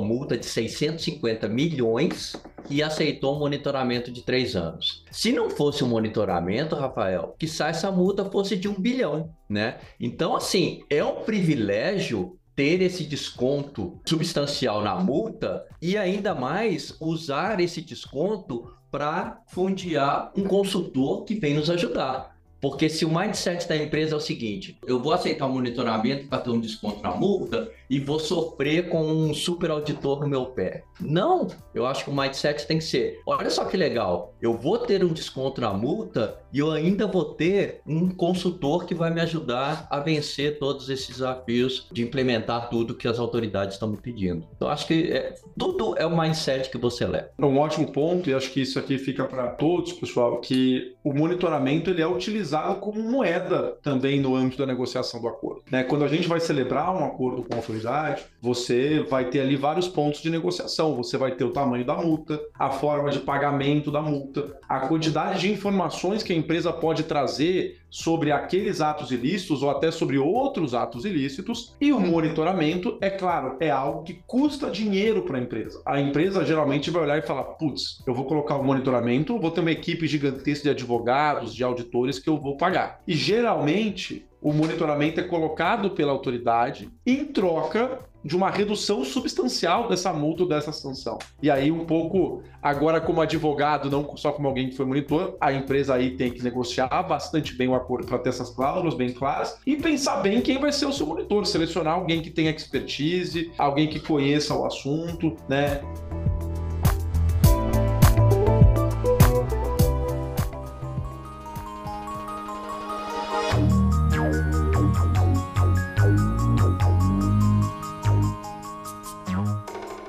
multa 0.00 0.36
de 0.36 0.46
650 0.46 1.48
milhões 1.48 2.34
e 2.68 2.82
aceitou 2.82 3.36
um 3.36 3.38
monitoramento 3.38 4.10
de 4.10 4.22
três 4.22 4.56
anos. 4.56 5.04
Se 5.10 5.32
não 5.32 5.50
fosse 5.50 5.84
um 5.84 5.88
monitoramento, 5.88 6.74
Rafael, 6.74 7.34
que 7.38 7.46
essa 7.46 7.90
multa 7.90 8.24
fosse 8.24 8.56
de 8.56 8.68
um 8.68 8.74
bilhão, 8.74 9.30
né? 9.48 9.78
Então, 10.00 10.36
assim, 10.36 10.82
é 10.90 11.04
um 11.04 11.22
privilégio 11.22 12.38
ter 12.54 12.80
esse 12.80 13.04
desconto 13.04 14.00
substancial 14.06 14.82
na 14.82 14.94
multa 14.96 15.66
e 15.82 15.96
ainda 15.96 16.34
mais 16.34 16.96
usar 17.00 17.60
esse 17.60 17.80
desconto 17.80 18.72
para 18.90 19.42
fundiar 19.48 20.30
um 20.36 20.44
consultor 20.44 21.24
que 21.24 21.34
vem 21.34 21.54
nos 21.54 21.68
ajudar. 21.68 22.33
Porque 22.64 22.88
se 22.88 23.04
o 23.04 23.14
mindset 23.14 23.68
da 23.68 23.76
empresa 23.76 24.14
é 24.14 24.16
o 24.16 24.20
seguinte, 24.20 24.78
eu 24.86 24.98
vou 24.98 25.12
aceitar 25.12 25.44
o 25.44 25.50
um 25.50 25.52
monitoramento 25.52 26.28
para 26.28 26.38
ter 26.38 26.48
um 26.48 26.58
desconto 26.58 27.02
na 27.02 27.10
multa 27.10 27.70
e 27.90 28.00
vou 28.00 28.18
sofrer 28.18 28.88
com 28.88 29.04
um 29.04 29.34
super 29.34 29.70
auditor 29.70 30.20
no 30.20 30.28
meu 30.28 30.46
pé. 30.46 30.82
Não, 30.98 31.46
eu 31.74 31.84
acho 31.84 32.04
que 32.04 32.10
o 32.10 32.16
mindset 32.16 32.66
tem 32.66 32.78
que 32.78 32.84
ser, 32.84 33.20
olha 33.26 33.50
só 33.50 33.66
que 33.66 33.76
legal, 33.76 34.32
eu 34.40 34.54
vou 34.54 34.78
ter 34.78 35.04
um 35.04 35.12
desconto 35.12 35.60
na 35.60 35.74
multa 35.74 36.42
e 36.54 36.60
eu 36.60 36.70
ainda 36.70 37.04
vou 37.08 37.24
ter 37.24 37.80
um 37.84 38.08
consultor 38.08 38.86
que 38.86 38.94
vai 38.94 39.12
me 39.12 39.20
ajudar 39.20 39.88
a 39.90 39.98
vencer 39.98 40.56
todos 40.60 40.88
esses 40.88 41.08
desafios 41.08 41.88
de 41.90 42.04
implementar 42.04 42.70
tudo 42.70 42.94
que 42.94 43.08
as 43.08 43.18
autoridades 43.18 43.74
estão 43.74 43.88
me 43.88 43.96
pedindo. 43.96 44.46
Então 44.54 44.68
acho 44.68 44.86
que 44.86 45.10
é, 45.10 45.34
tudo 45.58 45.96
é 45.98 46.06
o 46.06 46.16
mindset 46.16 46.70
que 46.70 46.78
você 46.78 47.04
leva. 47.08 47.30
É 47.36 47.44
um 47.44 47.58
ótimo 47.58 47.90
ponto 47.90 48.30
e 48.30 48.34
acho 48.34 48.52
que 48.52 48.60
isso 48.60 48.78
aqui 48.78 48.98
fica 48.98 49.24
para 49.24 49.48
todos, 49.48 49.94
pessoal, 49.94 50.40
que 50.40 50.94
o 51.02 51.12
monitoramento 51.12 51.90
ele 51.90 52.00
é 52.00 52.06
utilizado 52.06 52.78
como 52.78 53.02
moeda 53.02 53.76
também 53.82 54.20
no 54.20 54.36
âmbito 54.36 54.58
da 54.58 54.66
negociação 54.66 55.20
do 55.20 55.26
acordo. 55.26 55.62
Né? 55.72 55.82
Quando 55.82 56.04
a 56.04 56.08
gente 56.08 56.28
vai 56.28 56.38
celebrar 56.38 56.94
um 56.94 57.04
acordo 57.04 57.42
com 57.42 57.52
a 57.52 57.56
autoridade, 57.56 58.22
você 58.40 59.00
vai 59.10 59.24
ter 59.24 59.40
ali 59.40 59.56
vários 59.56 59.88
pontos 59.88 60.22
de 60.22 60.30
negociação. 60.30 60.94
Você 60.94 61.18
vai 61.18 61.32
ter 61.32 61.42
o 61.42 61.50
tamanho 61.50 61.84
da 61.84 61.96
multa, 61.96 62.40
a 62.56 62.70
forma 62.70 63.10
de 63.10 63.18
pagamento 63.18 63.90
da 63.90 64.00
multa, 64.00 64.56
a 64.68 64.86
quantidade 64.86 65.40
de 65.40 65.50
informações 65.50 66.22
que 66.22 66.32
a 66.32 66.43
empresa 66.44 66.72
pode 66.72 67.04
trazer 67.04 67.80
sobre 67.90 68.30
aqueles 68.30 68.80
atos 68.80 69.10
ilícitos 69.10 69.62
ou 69.62 69.70
até 69.70 69.90
sobre 69.90 70.18
outros 70.18 70.74
atos 70.74 71.04
ilícitos. 71.04 71.74
E 71.80 71.92
o 71.92 71.98
monitoramento, 71.98 72.98
é 73.00 73.10
claro, 73.10 73.56
é 73.58 73.70
algo 73.70 74.02
que 74.02 74.22
custa 74.26 74.70
dinheiro 74.70 75.22
para 75.22 75.38
a 75.38 75.40
empresa. 75.40 75.82
A 75.86 76.00
empresa 76.00 76.44
geralmente 76.44 76.90
vai 76.90 77.02
olhar 77.02 77.18
e 77.18 77.22
falar: 77.22 77.44
putz, 77.44 78.02
eu 78.06 78.14
vou 78.14 78.26
colocar 78.26 78.56
o 78.56 78.64
monitoramento, 78.64 79.38
vou 79.38 79.50
ter 79.50 79.60
uma 79.60 79.72
equipe 79.72 80.06
gigantesca 80.06 80.64
de 80.64 80.70
advogados, 80.70 81.54
de 81.54 81.64
auditores 81.64 82.18
que 82.18 82.28
eu 82.28 82.38
vou 82.38 82.56
pagar. 82.56 83.00
E 83.06 83.14
geralmente 83.14 84.26
o 84.40 84.52
monitoramento 84.52 85.20
é 85.20 85.22
colocado 85.22 85.90
pela 85.90 86.12
autoridade 86.12 86.90
em 87.06 87.24
troca 87.24 88.00
de 88.24 88.34
uma 88.36 88.50
redução 88.50 89.04
substancial 89.04 89.88
dessa 89.88 90.12
multa 90.12 90.46
dessa 90.46 90.72
sanção. 90.72 91.18
E 91.42 91.50
aí, 91.50 91.70
um 91.70 91.84
pouco, 91.84 92.42
agora 92.62 93.00
como 93.00 93.20
advogado, 93.20 93.90
não 93.90 94.16
só 94.16 94.32
como 94.32 94.48
alguém 94.48 94.70
que 94.70 94.76
foi 94.76 94.86
monitor, 94.86 95.36
a 95.40 95.52
empresa 95.52 95.94
aí 95.94 96.16
tem 96.16 96.32
que 96.32 96.42
negociar 96.42 97.02
bastante 97.02 97.54
bem 97.54 97.68
o 97.68 97.74
acordo 97.74 98.06
para 98.06 98.18
ter 98.18 98.30
essas 98.30 98.50
cláusulas 98.50 98.94
bem 98.94 99.12
claras 99.12 99.58
e 99.66 99.76
pensar 99.76 100.16
bem 100.16 100.40
quem 100.40 100.58
vai 100.58 100.72
ser 100.72 100.86
o 100.86 100.92
seu 100.92 101.06
monitor, 101.06 101.46
selecionar 101.46 101.94
alguém 101.94 102.22
que 102.22 102.30
tenha 102.30 102.50
expertise, 102.50 103.52
alguém 103.58 103.88
que 103.88 104.00
conheça 104.00 104.54
o 104.54 104.64
assunto, 104.64 105.36
né? 105.48 105.82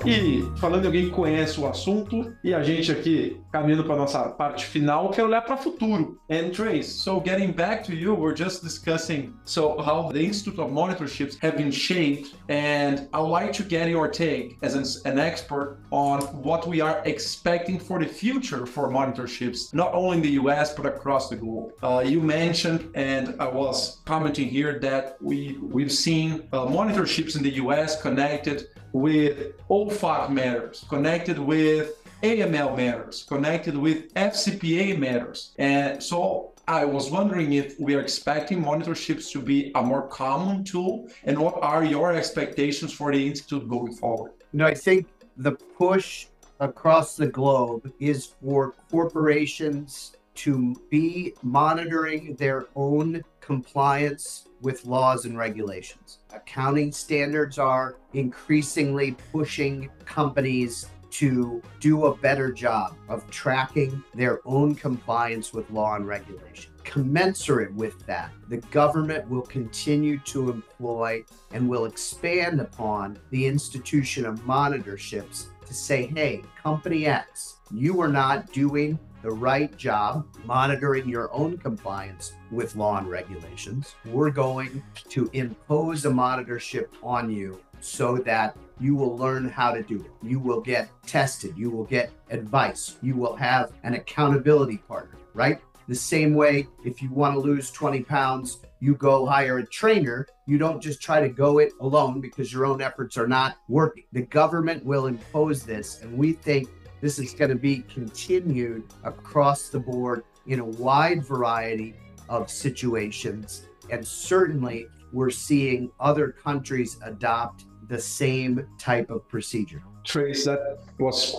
E 0.06 0.48
falando 0.58 0.82
de 0.82 0.86
alguém 0.86 1.04
que 1.06 1.10
conhece 1.10 1.58
o 1.58 1.66
assunto, 1.66 2.32
e 2.44 2.54
a 2.54 2.62
gente 2.62 2.92
aqui 2.92 3.40
caminhando 3.50 3.82
para 3.82 3.96
nossa 3.96 4.20
parte 4.28 4.64
final, 4.64 5.10
quero 5.10 5.26
olhar 5.26 5.42
para 5.42 5.56
o 5.56 5.58
futuro. 5.58 6.20
And 6.30 6.50
Trace, 6.50 7.02
so 7.02 7.20
getting 7.20 7.50
back 7.50 7.82
to 7.86 7.92
you, 7.92 8.14
we're 8.14 8.36
just 8.36 8.62
discussing 8.62 9.34
so 9.44 9.76
how 9.82 10.12
the 10.12 10.22
Institute 10.22 10.60
of 10.60 10.70
Monitorships 10.70 11.36
have 11.42 11.56
been 11.56 11.72
shaped, 11.72 12.36
and 12.48 13.08
I'd 13.12 13.18
like 13.18 13.52
to 13.54 13.64
get 13.64 13.88
your 13.88 14.06
take 14.06 14.56
as 14.62 14.74
an, 14.76 14.84
an 15.10 15.18
expert 15.18 15.78
on 15.90 16.20
what 16.40 16.68
we 16.68 16.80
are 16.80 17.02
expecting 17.04 17.80
for 17.80 17.98
the 17.98 18.06
future 18.06 18.64
for 18.64 18.88
monitorships, 18.88 19.74
not 19.74 19.92
only 19.92 20.18
in 20.18 20.22
the 20.22 20.32
US 20.42 20.72
but 20.72 20.86
across 20.86 21.28
the 21.28 21.36
globe. 21.36 21.72
Uh, 21.82 22.04
you 22.06 22.20
mentioned, 22.20 22.90
and 22.94 23.34
I 23.40 23.48
was 23.48 24.02
commenting 24.04 24.48
here 24.48 24.78
that 24.78 25.16
we 25.20 25.58
we've 25.60 25.92
seen 25.92 26.48
uh, 26.52 26.66
monitorships 26.66 27.34
in 27.34 27.42
the 27.42 27.54
US 27.54 28.00
connected 28.00 28.68
with 29.00 29.56
OFAC 29.68 30.30
matters, 30.30 30.84
connected 30.88 31.38
with 31.38 32.02
AML 32.22 32.76
matters, 32.76 33.24
connected 33.24 33.76
with 33.76 34.12
FCPA 34.14 34.98
matters. 34.98 35.52
And 35.58 36.02
so 36.02 36.52
I 36.66 36.84
was 36.84 37.10
wondering 37.10 37.52
if 37.52 37.78
we 37.78 37.94
are 37.94 38.00
expecting 38.00 38.64
monitorships 38.64 39.30
to 39.32 39.40
be 39.40 39.70
a 39.74 39.82
more 39.82 40.08
common 40.08 40.64
tool, 40.64 41.08
and 41.24 41.38
what 41.38 41.62
are 41.62 41.84
your 41.84 42.12
expectations 42.12 42.92
for 42.92 43.12
the 43.12 43.26
Institute 43.26 43.68
going 43.68 43.92
forward? 43.92 44.32
You 44.52 44.60
know, 44.60 44.66
I 44.66 44.74
think 44.74 45.06
the 45.36 45.52
push 45.52 46.26
across 46.58 47.16
the 47.16 47.26
globe 47.26 47.92
is 48.00 48.32
for 48.42 48.74
corporations 48.90 50.15
to 50.36 50.74
be 50.90 51.34
monitoring 51.42 52.34
their 52.36 52.66
own 52.76 53.22
compliance 53.40 54.48
with 54.60 54.84
laws 54.84 55.24
and 55.24 55.38
regulations. 55.38 56.18
Accounting 56.32 56.92
standards 56.92 57.58
are 57.58 57.96
increasingly 58.12 59.16
pushing 59.32 59.90
companies 60.04 60.86
to 61.10 61.62
do 61.80 62.06
a 62.06 62.16
better 62.16 62.52
job 62.52 62.94
of 63.08 63.28
tracking 63.30 64.02
their 64.14 64.40
own 64.44 64.74
compliance 64.74 65.52
with 65.52 65.70
law 65.70 65.94
and 65.94 66.06
regulation. 66.06 66.72
Commensurate 66.84 67.72
with 67.74 68.04
that, 68.06 68.30
the 68.48 68.58
government 68.70 69.28
will 69.30 69.42
continue 69.42 70.18
to 70.20 70.50
employ 70.50 71.24
and 71.52 71.68
will 71.68 71.86
expand 71.86 72.60
upon 72.60 73.18
the 73.30 73.46
institution 73.46 74.26
of 74.26 74.40
monitorships 74.40 75.46
to 75.64 75.74
say, 75.74 76.06
hey, 76.06 76.42
company 76.62 77.06
X, 77.06 77.56
you 77.72 78.00
are 78.00 78.08
not 78.08 78.52
doing 78.52 78.98
the 79.26 79.32
right 79.32 79.76
job 79.76 80.24
monitoring 80.44 81.08
your 81.08 81.34
own 81.34 81.58
compliance 81.58 82.34
with 82.52 82.76
law 82.76 82.98
and 82.98 83.10
regulations. 83.10 83.96
We're 84.04 84.30
going 84.30 84.84
to 85.08 85.28
impose 85.32 86.04
a 86.04 86.10
monitorship 86.10 86.90
on 87.02 87.28
you 87.28 87.60
so 87.80 88.18
that 88.18 88.56
you 88.78 88.94
will 88.94 89.16
learn 89.16 89.48
how 89.48 89.72
to 89.72 89.82
do 89.82 89.96
it. 89.96 90.12
You 90.22 90.38
will 90.38 90.60
get 90.60 90.88
tested. 91.08 91.58
You 91.58 91.70
will 91.70 91.86
get 91.86 92.12
advice. 92.30 92.98
You 93.02 93.16
will 93.16 93.34
have 93.34 93.72
an 93.82 93.94
accountability 93.94 94.76
partner, 94.76 95.18
right? 95.34 95.58
The 95.88 95.94
same 95.96 96.32
way, 96.34 96.68
if 96.84 97.02
you 97.02 97.10
want 97.10 97.34
to 97.34 97.40
lose 97.40 97.72
20 97.72 98.04
pounds, 98.04 98.60
you 98.78 98.94
go 98.94 99.26
hire 99.26 99.58
a 99.58 99.66
trainer. 99.66 100.28
You 100.46 100.56
don't 100.56 100.80
just 100.80 101.02
try 101.02 101.20
to 101.20 101.28
go 101.28 101.58
it 101.58 101.72
alone 101.80 102.20
because 102.20 102.52
your 102.52 102.64
own 102.64 102.80
efforts 102.80 103.16
are 103.16 103.26
not 103.26 103.56
working. 103.68 104.04
The 104.12 104.22
government 104.22 104.84
will 104.84 105.06
impose 105.06 105.64
this, 105.64 106.02
and 106.02 106.16
we 106.16 106.32
think 106.32 106.68
this 107.00 107.18
is 107.18 107.34
going 107.34 107.50
to 107.50 107.56
be 107.56 107.80
continued 107.82 108.84
across 109.04 109.68
the 109.68 109.78
board 109.78 110.24
in 110.46 110.60
a 110.60 110.64
wide 110.64 111.24
variety 111.24 111.94
of 112.28 112.50
situations. 112.50 113.68
And 113.90 114.06
certainly, 114.06 114.88
we're 115.12 115.30
seeing 115.30 115.90
other 116.00 116.32
countries 116.32 116.98
adopt 117.04 117.64
the 117.88 118.00
same 118.00 118.66
type 118.78 119.10
of 119.10 119.28
procedure. 119.28 119.82
Trace, 120.04 120.44
that 120.44 120.78
was 120.98 121.34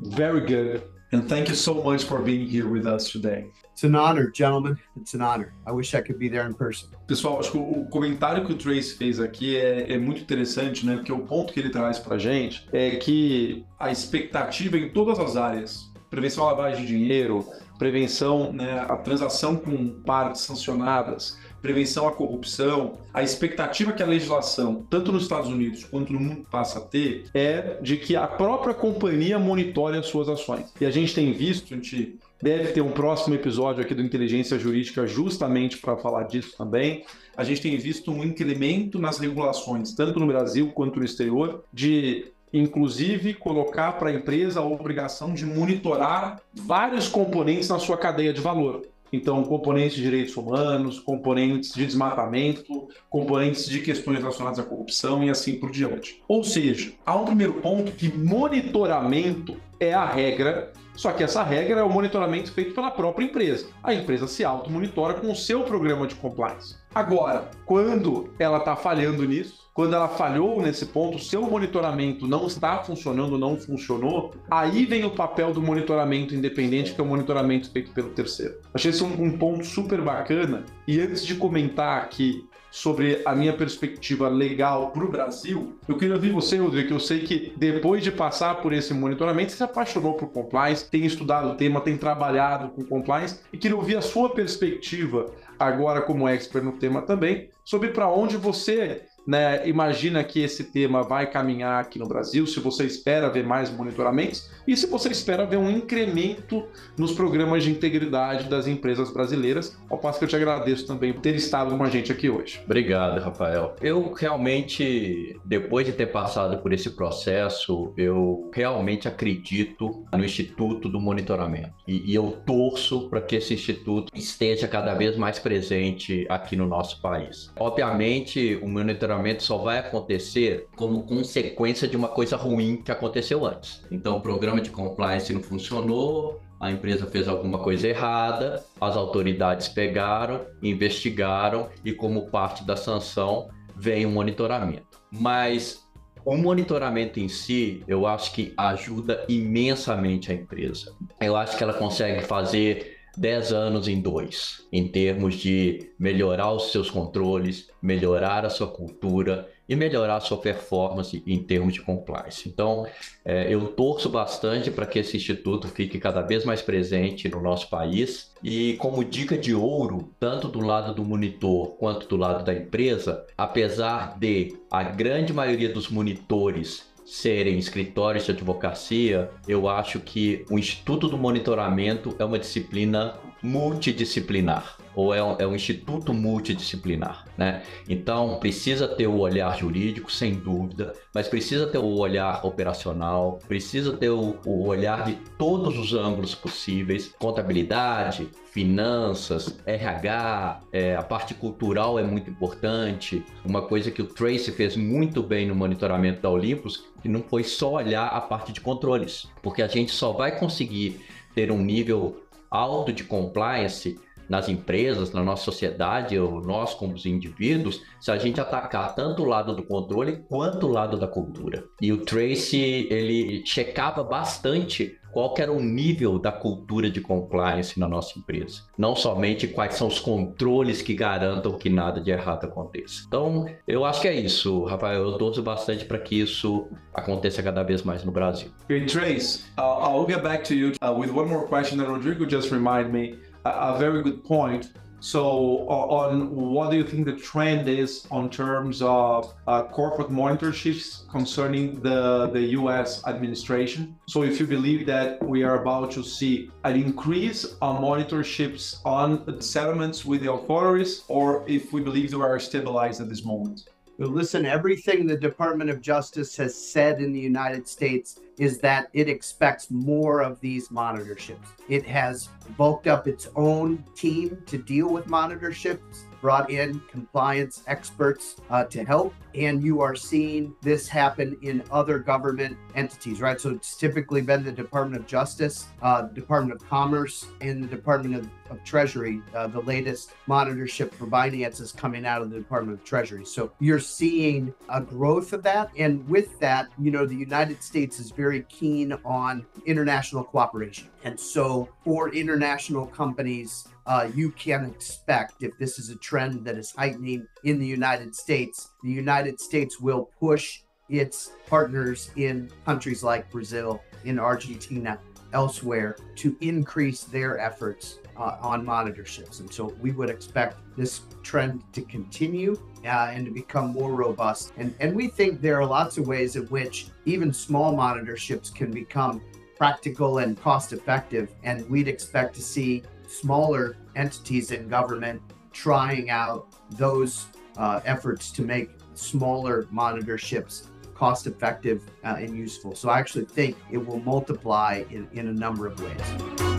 very 0.00 0.46
good. 0.46 0.82
And 1.12 1.28
thank 1.28 1.48
you 1.48 1.56
so 1.56 1.74
much 1.74 2.04
for 2.04 2.20
being 2.20 2.46
here 2.46 2.68
with 2.68 2.86
us 2.86 3.10
today. 3.10 3.46
It's 3.72 3.82
an 3.82 3.96
honor, 3.96 4.30
gentlemen. 4.30 4.78
It's 4.96 5.12
an 5.14 5.22
honor. 5.22 5.52
I 5.66 5.72
wish 5.72 5.92
I 5.92 6.02
could 6.02 6.20
be 6.20 6.28
there 6.28 6.46
in 6.46 6.54
person. 6.54 6.88
Pessoal, 7.08 7.40
acho 7.40 7.50
que 7.50 7.58
o 7.58 7.84
comentário 7.86 8.46
que 8.46 8.52
o 8.52 8.56
Trace 8.56 8.94
fez 8.94 9.18
aqui 9.18 9.56
é, 9.56 9.94
é 9.94 9.98
muito 9.98 10.22
interessante, 10.22 10.86
né? 10.86 10.94
Porque 10.96 11.12
o 11.12 11.18
ponto 11.18 11.52
que 11.52 11.58
ele 11.58 11.70
traz 11.70 11.98
para 11.98 12.16
gente 12.16 12.68
é 12.72 12.90
que 12.94 13.64
a 13.76 13.90
expectativa 13.90 14.78
em 14.78 14.90
todas 14.90 15.18
as 15.18 15.36
áreas, 15.36 15.90
prevenção 16.08 16.44
à 16.44 16.52
lavagem 16.52 16.86
de 16.86 16.96
dinheiro, 16.96 17.44
prevenção, 17.76 18.52
né, 18.52 18.78
a 18.78 18.96
transação 18.96 19.56
com 19.56 20.02
partes 20.02 20.42
sancionadas, 20.42 21.38
prevenção 21.60 22.08
à 22.08 22.12
corrupção, 22.12 22.98
a 23.12 23.22
expectativa 23.22 23.92
que 23.92 24.02
a 24.02 24.06
legislação, 24.06 24.86
tanto 24.88 25.12
nos 25.12 25.24
Estados 25.24 25.48
Unidos 25.48 25.84
quanto 25.84 26.12
no 26.12 26.20
mundo, 26.20 26.46
passa 26.50 26.78
a 26.78 26.82
ter 26.82 27.24
é 27.34 27.78
de 27.80 27.96
que 27.96 28.16
a 28.16 28.26
própria 28.26 28.74
companhia 28.74 29.38
monitore 29.38 29.98
as 29.98 30.06
suas 30.06 30.28
ações. 30.28 30.66
E 30.80 30.86
a 30.86 30.90
gente 30.90 31.14
tem 31.14 31.32
visto, 31.32 31.72
a 31.72 31.76
gente 31.76 32.18
deve 32.42 32.72
ter 32.72 32.80
um 32.80 32.90
próximo 32.90 33.34
episódio 33.34 33.82
aqui 33.82 33.94
do 33.94 34.02
Inteligência 34.02 34.58
Jurídica 34.58 35.06
justamente 35.06 35.78
para 35.78 35.96
falar 35.96 36.24
disso 36.24 36.56
também. 36.56 37.04
A 37.36 37.44
gente 37.44 37.60
tem 37.60 37.76
visto 37.76 38.10
um 38.10 38.24
incremento 38.24 38.98
nas 38.98 39.18
regulações, 39.18 39.92
tanto 39.92 40.18
no 40.18 40.26
Brasil 40.26 40.72
quanto 40.72 40.98
no 40.98 41.04
exterior, 41.04 41.62
de 41.72 42.26
inclusive 42.52 43.34
colocar 43.34 43.92
para 43.92 44.10
a 44.10 44.12
empresa 44.12 44.60
a 44.60 44.64
obrigação 44.64 45.32
de 45.32 45.46
monitorar 45.46 46.40
vários 46.52 47.08
componentes 47.08 47.68
na 47.68 47.78
sua 47.78 47.96
cadeia 47.96 48.32
de 48.32 48.40
valor. 48.40 48.82
Então, 49.12 49.42
componentes 49.42 49.96
de 49.96 50.02
direitos 50.02 50.36
humanos, 50.36 51.00
componentes 51.00 51.72
de 51.72 51.84
desmatamento, 51.84 52.88
componentes 53.08 53.68
de 53.68 53.80
questões 53.80 54.18
relacionadas 54.18 54.58
à 54.58 54.62
corrupção 54.62 55.24
e 55.24 55.30
assim 55.30 55.54
por 55.54 55.70
diante. 55.70 56.22
Ou 56.28 56.44
seja, 56.44 56.92
há 57.04 57.16
um 57.16 57.24
primeiro 57.24 57.54
ponto 57.54 57.92
que 57.92 58.08
monitoramento 58.16 59.56
é 59.80 59.94
a 59.94 60.04
regra, 60.04 60.72
só 60.94 61.10
que 61.10 61.24
essa 61.24 61.42
regra 61.42 61.80
é 61.80 61.82
o 61.82 61.88
monitoramento 61.88 62.52
feito 62.52 62.74
pela 62.74 62.90
própria 62.90 63.24
empresa. 63.24 63.66
A 63.82 63.94
empresa 63.94 64.28
se 64.28 64.44
auto-monitora 64.44 65.14
com 65.14 65.32
o 65.32 65.34
seu 65.34 65.62
programa 65.62 66.06
de 66.06 66.14
compliance. 66.14 66.76
Agora, 66.94 67.50
quando 67.64 68.30
ela 68.38 68.58
está 68.58 68.76
falhando 68.76 69.24
nisso, 69.24 69.70
quando 69.72 69.94
ela 69.94 70.08
falhou 70.08 70.60
nesse 70.60 70.84
ponto, 70.86 71.18
seu 71.18 71.42
monitoramento 71.42 72.26
não 72.26 72.46
está 72.46 72.82
funcionando, 72.82 73.38
não 73.38 73.56
funcionou, 73.56 74.34
aí 74.50 74.84
vem 74.84 75.04
o 75.04 75.10
papel 75.10 75.54
do 75.54 75.62
monitoramento 75.62 76.34
independente, 76.34 76.92
que 76.92 77.00
é 77.00 77.04
o 77.04 77.06
monitoramento 77.06 77.70
feito 77.70 77.92
pelo 77.92 78.10
terceiro. 78.10 78.56
Achei 78.74 78.90
esse 78.90 79.02
um, 79.02 79.22
um 79.22 79.38
ponto 79.38 79.64
super 79.64 80.02
bacana. 80.02 80.64
E 80.86 81.00
antes 81.00 81.24
de 81.24 81.36
comentar 81.36 82.02
aqui 82.02 82.46
sobre 82.70 83.20
a 83.24 83.34
minha 83.34 83.52
perspectiva 83.52 84.28
legal 84.28 84.90
para 84.90 85.04
o 85.04 85.10
Brasil, 85.10 85.76
eu 85.88 85.96
queria 85.96 86.14
ouvir 86.14 86.32
você, 86.32 86.56
Rodrigo, 86.56 86.88
que 86.88 86.94
eu 86.94 87.00
sei 87.00 87.20
que 87.20 87.52
depois 87.56 88.02
de 88.02 88.12
passar 88.12 88.62
por 88.62 88.72
esse 88.72 88.94
monitoramento, 88.94 89.50
você 89.50 89.58
se 89.58 89.62
apaixonou 89.62 90.14
por 90.14 90.28
compliance, 90.28 90.88
tem 90.88 91.04
estudado 91.04 91.50
o 91.50 91.54
tema, 91.56 91.80
tem 91.80 91.96
trabalhado 91.96 92.68
com 92.70 92.84
compliance 92.84 93.40
e 93.52 93.58
queria 93.58 93.76
ouvir 93.76 93.96
a 93.96 94.02
sua 94.02 94.30
perspectiva 94.30 95.26
agora 95.58 96.00
como 96.00 96.28
expert 96.28 96.64
no 96.64 96.72
tema 96.72 97.02
também, 97.02 97.50
sobre 97.64 97.88
para 97.88 98.08
onde 98.08 98.36
você 98.36 99.02
né, 99.26 99.68
imagina 99.68 100.24
que 100.24 100.40
esse 100.40 100.64
tema 100.64 101.02
vai 101.02 101.30
caminhar 101.30 101.80
aqui 101.80 101.98
no 101.98 102.08
Brasil, 102.08 102.46
se 102.46 102.58
você 102.60 102.84
espera 102.84 103.28
ver 103.28 103.44
mais 103.44 103.70
monitoramentos 103.70 104.50
e 104.70 104.76
se 104.76 104.86
você 104.86 105.08
espera 105.08 105.44
ver 105.44 105.56
um 105.56 105.68
incremento 105.68 106.64
nos 106.96 107.10
programas 107.10 107.64
de 107.64 107.72
integridade 107.72 108.48
das 108.48 108.68
empresas 108.68 109.12
brasileiras, 109.12 109.76
ao 109.90 109.98
passo 109.98 110.20
que 110.20 110.24
eu 110.24 110.28
te 110.28 110.36
agradeço 110.36 110.86
também 110.86 111.12
por 111.12 111.20
ter 111.20 111.34
estado 111.34 111.76
com 111.76 111.82
a 111.82 111.90
gente 111.90 112.12
aqui 112.12 112.30
hoje. 112.30 112.60
Obrigado, 112.64 113.20
Rafael. 113.20 113.74
Eu 113.80 114.12
realmente, 114.12 115.40
depois 115.44 115.84
de 115.84 115.92
ter 115.92 116.06
passado 116.06 116.62
por 116.62 116.72
esse 116.72 116.90
processo, 116.90 117.92
eu 117.96 118.48
realmente 118.54 119.08
acredito 119.08 120.04
no 120.12 120.24
Instituto 120.24 120.88
do 120.88 121.00
Monitoramento 121.00 121.74
e, 121.88 122.12
e 122.12 122.14
eu 122.14 122.38
torço 122.46 123.08
para 123.08 123.20
que 123.20 123.34
esse 123.34 123.54
instituto 123.54 124.12
esteja 124.14 124.68
cada 124.68 124.94
vez 124.94 125.16
mais 125.16 125.40
presente 125.40 126.24
aqui 126.28 126.54
no 126.54 126.68
nosso 126.68 127.00
país. 127.00 127.50
Obviamente, 127.58 128.56
o 128.62 128.68
monitoramento 128.68 129.42
só 129.42 129.58
vai 129.58 129.78
acontecer 129.78 130.68
como 130.76 131.02
consequência 131.02 131.88
de 131.88 131.96
uma 131.96 132.06
coisa 132.06 132.36
ruim 132.36 132.76
que 132.76 132.92
aconteceu 132.92 133.44
antes. 133.44 133.84
Então, 133.90 134.18
o 134.18 134.20
programa 134.20 134.59
de 134.60 134.70
compliance 134.70 135.32
não 135.32 135.42
funcionou, 135.42 136.40
a 136.60 136.70
empresa 136.70 137.06
fez 137.06 137.26
alguma 137.26 137.58
coisa 137.58 137.88
errada, 137.88 138.62
as 138.80 138.96
autoridades 138.96 139.68
pegaram, 139.68 140.46
investigaram 140.62 141.68
e, 141.84 141.92
como 141.92 142.28
parte 142.30 142.64
da 142.64 142.76
sanção, 142.76 143.48
vem 143.74 144.04
o 144.04 144.10
monitoramento. 144.10 145.00
Mas 145.10 145.88
o 146.24 146.36
monitoramento 146.36 147.18
em 147.18 147.28
si, 147.28 147.82
eu 147.88 148.06
acho 148.06 148.32
que 148.32 148.52
ajuda 148.56 149.24
imensamente 149.26 150.30
a 150.30 150.34
empresa. 150.34 150.94
Eu 151.18 151.34
acho 151.34 151.56
que 151.56 151.62
ela 151.62 151.72
consegue 151.72 152.20
fazer 152.22 152.98
10 153.16 153.52
anos 153.52 153.88
em 153.88 154.00
dois, 154.00 154.66
em 154.70 154.86
termos 154.86 155.36
de 155.36 155.90
melhorar 155.98 156.52
os 156.52 156.70
seus 156.70 156.90
controles, 156.90 157.70
melhorar 157.82 158.44
a 158.44 158.50
sua 158.50 158.68
cultura 158.68 159.48
e 159.70 159.76
melhorar 159.76 160.16
a 160.16 160.20
sua 160.20 160.36
performance 160.36 161.22
em 161.24 161.40
termos 161.40 161.74
de 161.74 161.80
compliance. 161.80 162.48
Então, 162.48 162.84
é, 163.24 163.54
eu 163.54 163.68
torço 163.68 164.08
bastante 164.08 164.68
para 164.68 164.84
que 164.84 164.98
esse 164.98 165.16
instituto 165.16 165.68
fique 165.68 166.00
cada 166.00 166.22
vez 166.22 166.44
mais 166.44 166.60
presente 166.60 167.28
no 167.28 167.40
nosso 167.40 167.70
país. 167.70 168.32
E 168.42 168.74
como 168.78 169.04
dica 169.04 169.38
de 169.38 169.54
ouro, 169.54 170.12
tanto 170.18 170.48
do 170.48 170.58
lado 170.58 170.92
do 170.92 171.04
monitor 171.04 171.76
quanto 171.78 172.08
do 172.08 172.16
lado 172.16 172.44
da 172.44 172.52
empresa, 172.52 173.24
apesar 173.38 174.18
de 174.18 174.58
a 174.68 174.82
grande 174.82 175.32
maioria 175.32 175.72
dos 175.72 175.88
monitores 175.88 176.90
serem 177.06 177.56
escritórios 177.56 178.24
de 178.24 178.32
advocacia, 178.32 179.30
eu 179.46 179.68
acho 179.68 180.00
que 180.00 180.44
o 180.50 180.58
Instituto 180.58 181.08
do 181.08 181.16
Monitoramento 181.16 182.16
é 182.18 182.24
uma 182.24 182.40
disciplina 182.40 183.14
multidisciplinar 183.40 184.79
ou 184.94 185.14
é 185.14 185.22
um, 185.22 185.36
é 185.38 185.46
um, 185.46 185.54
instituto 185.54 186.12
multidisciplinar, 186.12 187.26
né? 187.36 187.62
Então 187.88 188.38
precisa 188.38 188.88
ter 188.88 189.06
o 189.06 189.18
olhar 189.18 189.56
jurídico, 189.56 190.10
sem 190.10 190.34
dúvida, 190.34 190.94
mas 191.14 191.28
precisa 191.28 191.66
ter 191.66 191.78
o 191.78 191.98
olhar 191.98 192.44
operacional, 192.44 193.38
precisa 193.46 193.96
ter 193.96 194.10
o, 194.10 194.36
o 194.44 194.66
olhar 194.66 195.04
de 195.04 195.14
todos 195.38 195.78
os 195.78 195.94
ângulos 195.94 196.34
possíveis, 196.34 197.14
contabilidade, 197.18 198.28
finanças, 198.50 199.58
RH, 199.64 200.60
é, 200.72 200.96
a 200.96 201.02
parte 201.02 201.34
cultural 201.34 201.98
é 201.98 202.02
muito 202.02 202.30
importante. 202.30 203.24
Uma 203.44 203.62
coisa 203.62 203.90
que 203.90 204.02
o 204.02 204.06
Tracy 204.06 204.50
fez 204.50 204.76
muito 204.76 205.22
bem 205.22 205.46
no 205.46 205.54
monitoramento 205.54 206.20
da 206.20 206.30
Olympus, 206.30 206.84
que 207.00 207.08
não 207.08 207.22
foi 207.22 207.44
só 207.44 207.74
olhar 207.74 208.06
a 208.06 208.20
parte 208.20 208.52
de 208.52 208.60
controles, 208.60 209.28
porque 209.42 209.62
a 209.62 209.68
gente 209.68 209.92
só 209.92 210.12
vai 210.12 210.36
conseguir 210.36 211.00
ter 211.34 211.52
um 211.52 211.58
nível 211.58 212.22
alto 212.50 212.92
de 212.92 213.04
compliance 213.04 213.98
nas 214.30 214.48
empresas, 214.48 215.12
na 215.12 215.24
nossa 215.24 215.42
sociedade, 215.44 216.16
ou 216.16 216.40
nós 216.40 216.72
como 216.72 216.94
os 216.94 217.04
indivíduos, 217.04 217.82
se 218.00 218.12
a 218.12 218.16
gente 218.16 218.40
atacar 218.40 218.94
tanto 218.94 219.24
o 219.24 219.26
lado 219.26 219.56
do 219.56 219.64
controle 219.64 220.24
quanto 220.28 220.68
o 220.68 220.70
lado 220.70 220.96
da 220.96 221.08
cultura. 221.08 221.64
E 221.82 221.92
o 221.92 222.04
Tracy, 222.04 222.86
ele 222.88 223.44
checava 223.44 224.04
bastante 224.04 224.96
qual 225.12 225.34
era 225.36 225.50
o 225.50 225.60
nível 225.60 226.18
da 226.18 226.30
cultura 226.30 226.88
de 226.88 227.00
compliance 227.00 227.78
na 227.80 227.88
nossa 227.88 228.16
empresa. 228.16 228.62
Não 228.78 228.94
somente 228.94 229.48
quais 229.48 229.74
são 229.74 229.88
os 229.88 229.98
controles 229.98 230.80
que 230.80 230.94
garantam 230.94 231.58
que 231.58 231.68
nada 231.68 232.00
de 232.00 232.12
errado 232.12 232.44
aconteça. 232.44 233.02
Então, 233.08 233.46
eu 233.66 233.84
acho 233.84 234.00
que 234.00 234.06
é 234.06 234.14
isso, 234.14 234.64
Rafael. 234.64 235.02
Eu 235.02 235.18
torço 235.18 235.42
bastante 235.42 235.84
para 235.84 235.98
que 235.98 236.20
isso 236.20 236.68
aconteça 236.94 237.42
cada 237.42 237.64
vez 237.64 237.82
mais 237.82 238.04
no 238.04 238.12
Brasil. 238.12 238.50
Okay, 238.64 238.86
Trace, 238.86 239.44
uh, 239.58 239.62
I'll 239.62 240.06
get 240.06 240.22
back 240.22 240.44
to 240.44 240.54
you 240.54 240.72
uh, 240.80 240.96
with 240.96 241.10
one 241.10 241.28
more 241.28 241.46
question 241.48 241.78
that 241.78 241.90
Rodrigo 241.90 242.24
just 242.24 242.52
reminded 242.52 242.92
me. 242.92 243.18
A, 243.44 243.78
very 243.78 244.02
good 244.02 244.22
point. 244.24 244.72
So, 245.02 245.66
on 245.68 246.36
what 246.36 246.70
do 246.70 246.76
you 246.76 246.84
think 246.84 247.06
the 247.06 247.16
trend 247.16 247.68
is 247.68 248.06
on 248.10 248.28
terms 248.28 248.82
of 248.82 249.32
uh, 249.46 249.62
corporate 249.62 250.10
monitorships 250.10 251.08
concerning 251.08 251.80
the, 251.80 252.26
the 252.26 252.42
US 252.60 253.06
administration? 253.06 253.96
So, 254.06 254.24
if 254.24 254.38
you 254.38 254.46
believe 254.46 254.84
that 254.86 255.22
we 255.22 255.42
are 255.42 255.62
about 255.62 255.90
to 255.92 256.04
see 256.04 256.50
an 256.64 256.76
increase 256.76 257.56
on 257.62 257.82
monitorships 257.82 258.84
on 258.84 259.40
settlements 259.40 260.04
with 260.04 260.20
the 260.20 260.32
authorities, 260.32 261.02
or 261.08 261.44
if 261.48 261.72
we 261.72 261.80
believe 261.80 262.12
we 262.12 262.20
are 262.20 262.38
stabilized 262.38 263.00
at 263.00 263.08
this 263.08 263.24
moment? 263.24 263.70
listen, 263.98 264.46
everything 264.46 265.06
the 265.06 265.16
Department 265.16 265.68
of 265.68 265.82
Justice 265.82 266.34
has 266.36 266.54
said 266.54 267.00
in 267.00 267.12
the 267.12 267.20
United 267.20 267.68
States 267.68 268.18
is 268.40 268.58
that 268.58 268.88
it 268.94 269.06
expects 269.06 269.70
more 269.70 270.22
of 270.22 270.40
these 270.40 270.68
monitorships. 270.70 271.46
It 271.68 271.84
has 271.86 272.30
bulked 272.56 272.86
up 272.86 273.06
its 273.06 273.28
own 273.36 273.84
team 273.94 274.42
to 274.46 274.56
deal 274.56 274.88
with 274.88 275.06
monitorships 275.06 276.06
brought 276.20 276.50
in 276.50 276.80
compliance 276.90 277.62
experts 277.66 278.36
uh, 278.50 278.64
to 278.64 278.84
help. 278.84 279.14
And 279.34 279.62
you 279.62 279.80
are 279.80 279.94
seeing 279.94 280.54
this 280.60 280.88
happen 280.88 281.38
in 281.40 281.62
other 281.70 281.98
government 281.98 282.56
entities, 282.74 283.20
right? 283.20 283.40
So 283.40 283.50
it's 283.50 283.76
typically 283.76 284.20
been 284.20 284.42
the 284.42 284.52
Department 284.52 285.00
of 285.00 285.06
Justice, 285.06 285.66
uh, 285.82 286.02
Department 286.02 286.60
of 286.60 286.68
Commerce, 286.68 287.26
and 287.40 287.62
the 287.62 287.68
Department 287.68 288.16
of, 288.16 288.28
of 288.50 288.62
Treasury. 288.64 289.22
Uh, 289.34 289.46
the 289.46 289.60
latest 289.60 290.12
monitorship 290.28 290.92
for 290.92 291.06
Binance 291.06 291.60
is 291.60 291.70
coming 291.70 292.04
out 292.04 292.22
of 292.22 292.30
the 292.30 292.38
Department 292.38 292.78
of 292.78 292.84
Treasury. 292.84 293.24
So 293.24 293.52
you're 293.60 293.78
seeing 293.78 294.52
a 294.68 294.80
growth 294.80 295.32
of 295.32 295.44
that. 295.44 295.70
And 295.78 296.06
with 296.08 296.38
that, 296.40 296.68
you 296.78 296.90
know, 296.90 297.06
the 297.06 297.16
United 297.16 297.62
States 297.62 298.00
is 298.00 298.10
very 298.10 298.29
keen 298.38 298.92
on 299.04 299.44
international 299.66 300.22
cooperation. 300.22 300.88
And 301.02 301.18
so 301.18 301.68
for 301.84 302.14
international 302.14 302.86
companies, 302.86 303.66
uh, 303.86 304.08
you 304.14 304.30
can 304.30 304.66
expect 304.66 305.42
if 305.42 305.58
this 305.58 305.78
is 305.78 305.90
a 305.90 305.96
trend 305.96 306.44
that 306.44 306.56
is 306.56 306.70
heightening 306.70 307.26
in 307.42 307.58
the 307.58 307.66
United 307.66 308.14
States, 308.14 308.70
the 308.84 308.90
United 308.90 309.40
States 309.40 309.80
will 309.80 310.10
push 310.20 310.60
its 310.88 311.32
partners 311.46 312.10
in 312.16 312.50
countries 312.64 313.02
like 313.02 313.30
Brazil, 313.30 313.80
in 314.04 314.18
Argentina, 314.18 314.98
elsewhere 315.32 315.96
to 316.16 316.36
increase 316.40 317.04
their 317.04 317.38
efforts 317.38 317.98
uh, 318.20 318.36
on 318.40 318.64
monitorships. 318.64 319.40
And 319.40 319.52
so 319.52 319.74
we 319.80 319.92
would 319.92 320.10
expect 320.10 320.58
this 320.76 321.00
trend 321.22 321.62
to 321.72 321.82
continue 321.82 322.60
uh, 322.84 323.10
and 323.12 323.24
to 323.24 323.32
become 323.32 323.68
more 323.68 323.92
robust. 323.92 324.52
And, 324.56 324.74
and 324.78 324.94
we 324.94 325.08
think 325.08 325.40
there 325.40 325.58
are 325.60 325.66
lots 325.66 325.98
of 325.98 326.06
ways 326.06 326.36
in 326.36 326.44
which 326.46 326.88
even 327.06 327.32
small 327.32 327.74
monitorships 327.74 328.54
can 328.54 328.70
become 328.70 329.22
practical 329.56 330.18
and 330.18 330.40
cost 330.40 330.72
effective. 330.72 331.34
And 331.42 331.68
we'd 331.68 331.88
expect 331.88 332.34
to 332.36 332.42
see 332.42 332.82
smaller 333.08 333.76
entities 333.96 334.52
in 334.52 334.68
government 334.68 335.20
trying 335.52 336.10
out 336.10 336.48
those 336.72 337.26
uh, 337.56 337.80
efforts 337.84 338.30
to 338.32 338.42
make 338.42 338.70
smaller 338.94 339.64
monitorships 339.64 340.66
cost 340.94 341.26
effective 341.26 341.82
uh, 342.04 342.16
and 342.18 342.36
useful. 342.36 342.74
So 342.74 342.90
I 342.90 342.98
actually 342.98 343.24
think 343.24 343.56
it 343.70 343.78
will 343.78 344.00
multiply 344.00 344.84
in, 344.90 345.08
in 345.12 345.28
a 345.28 345.32
number 345.32 345.66
of 345.66 345.80
ways. 345.80 346.49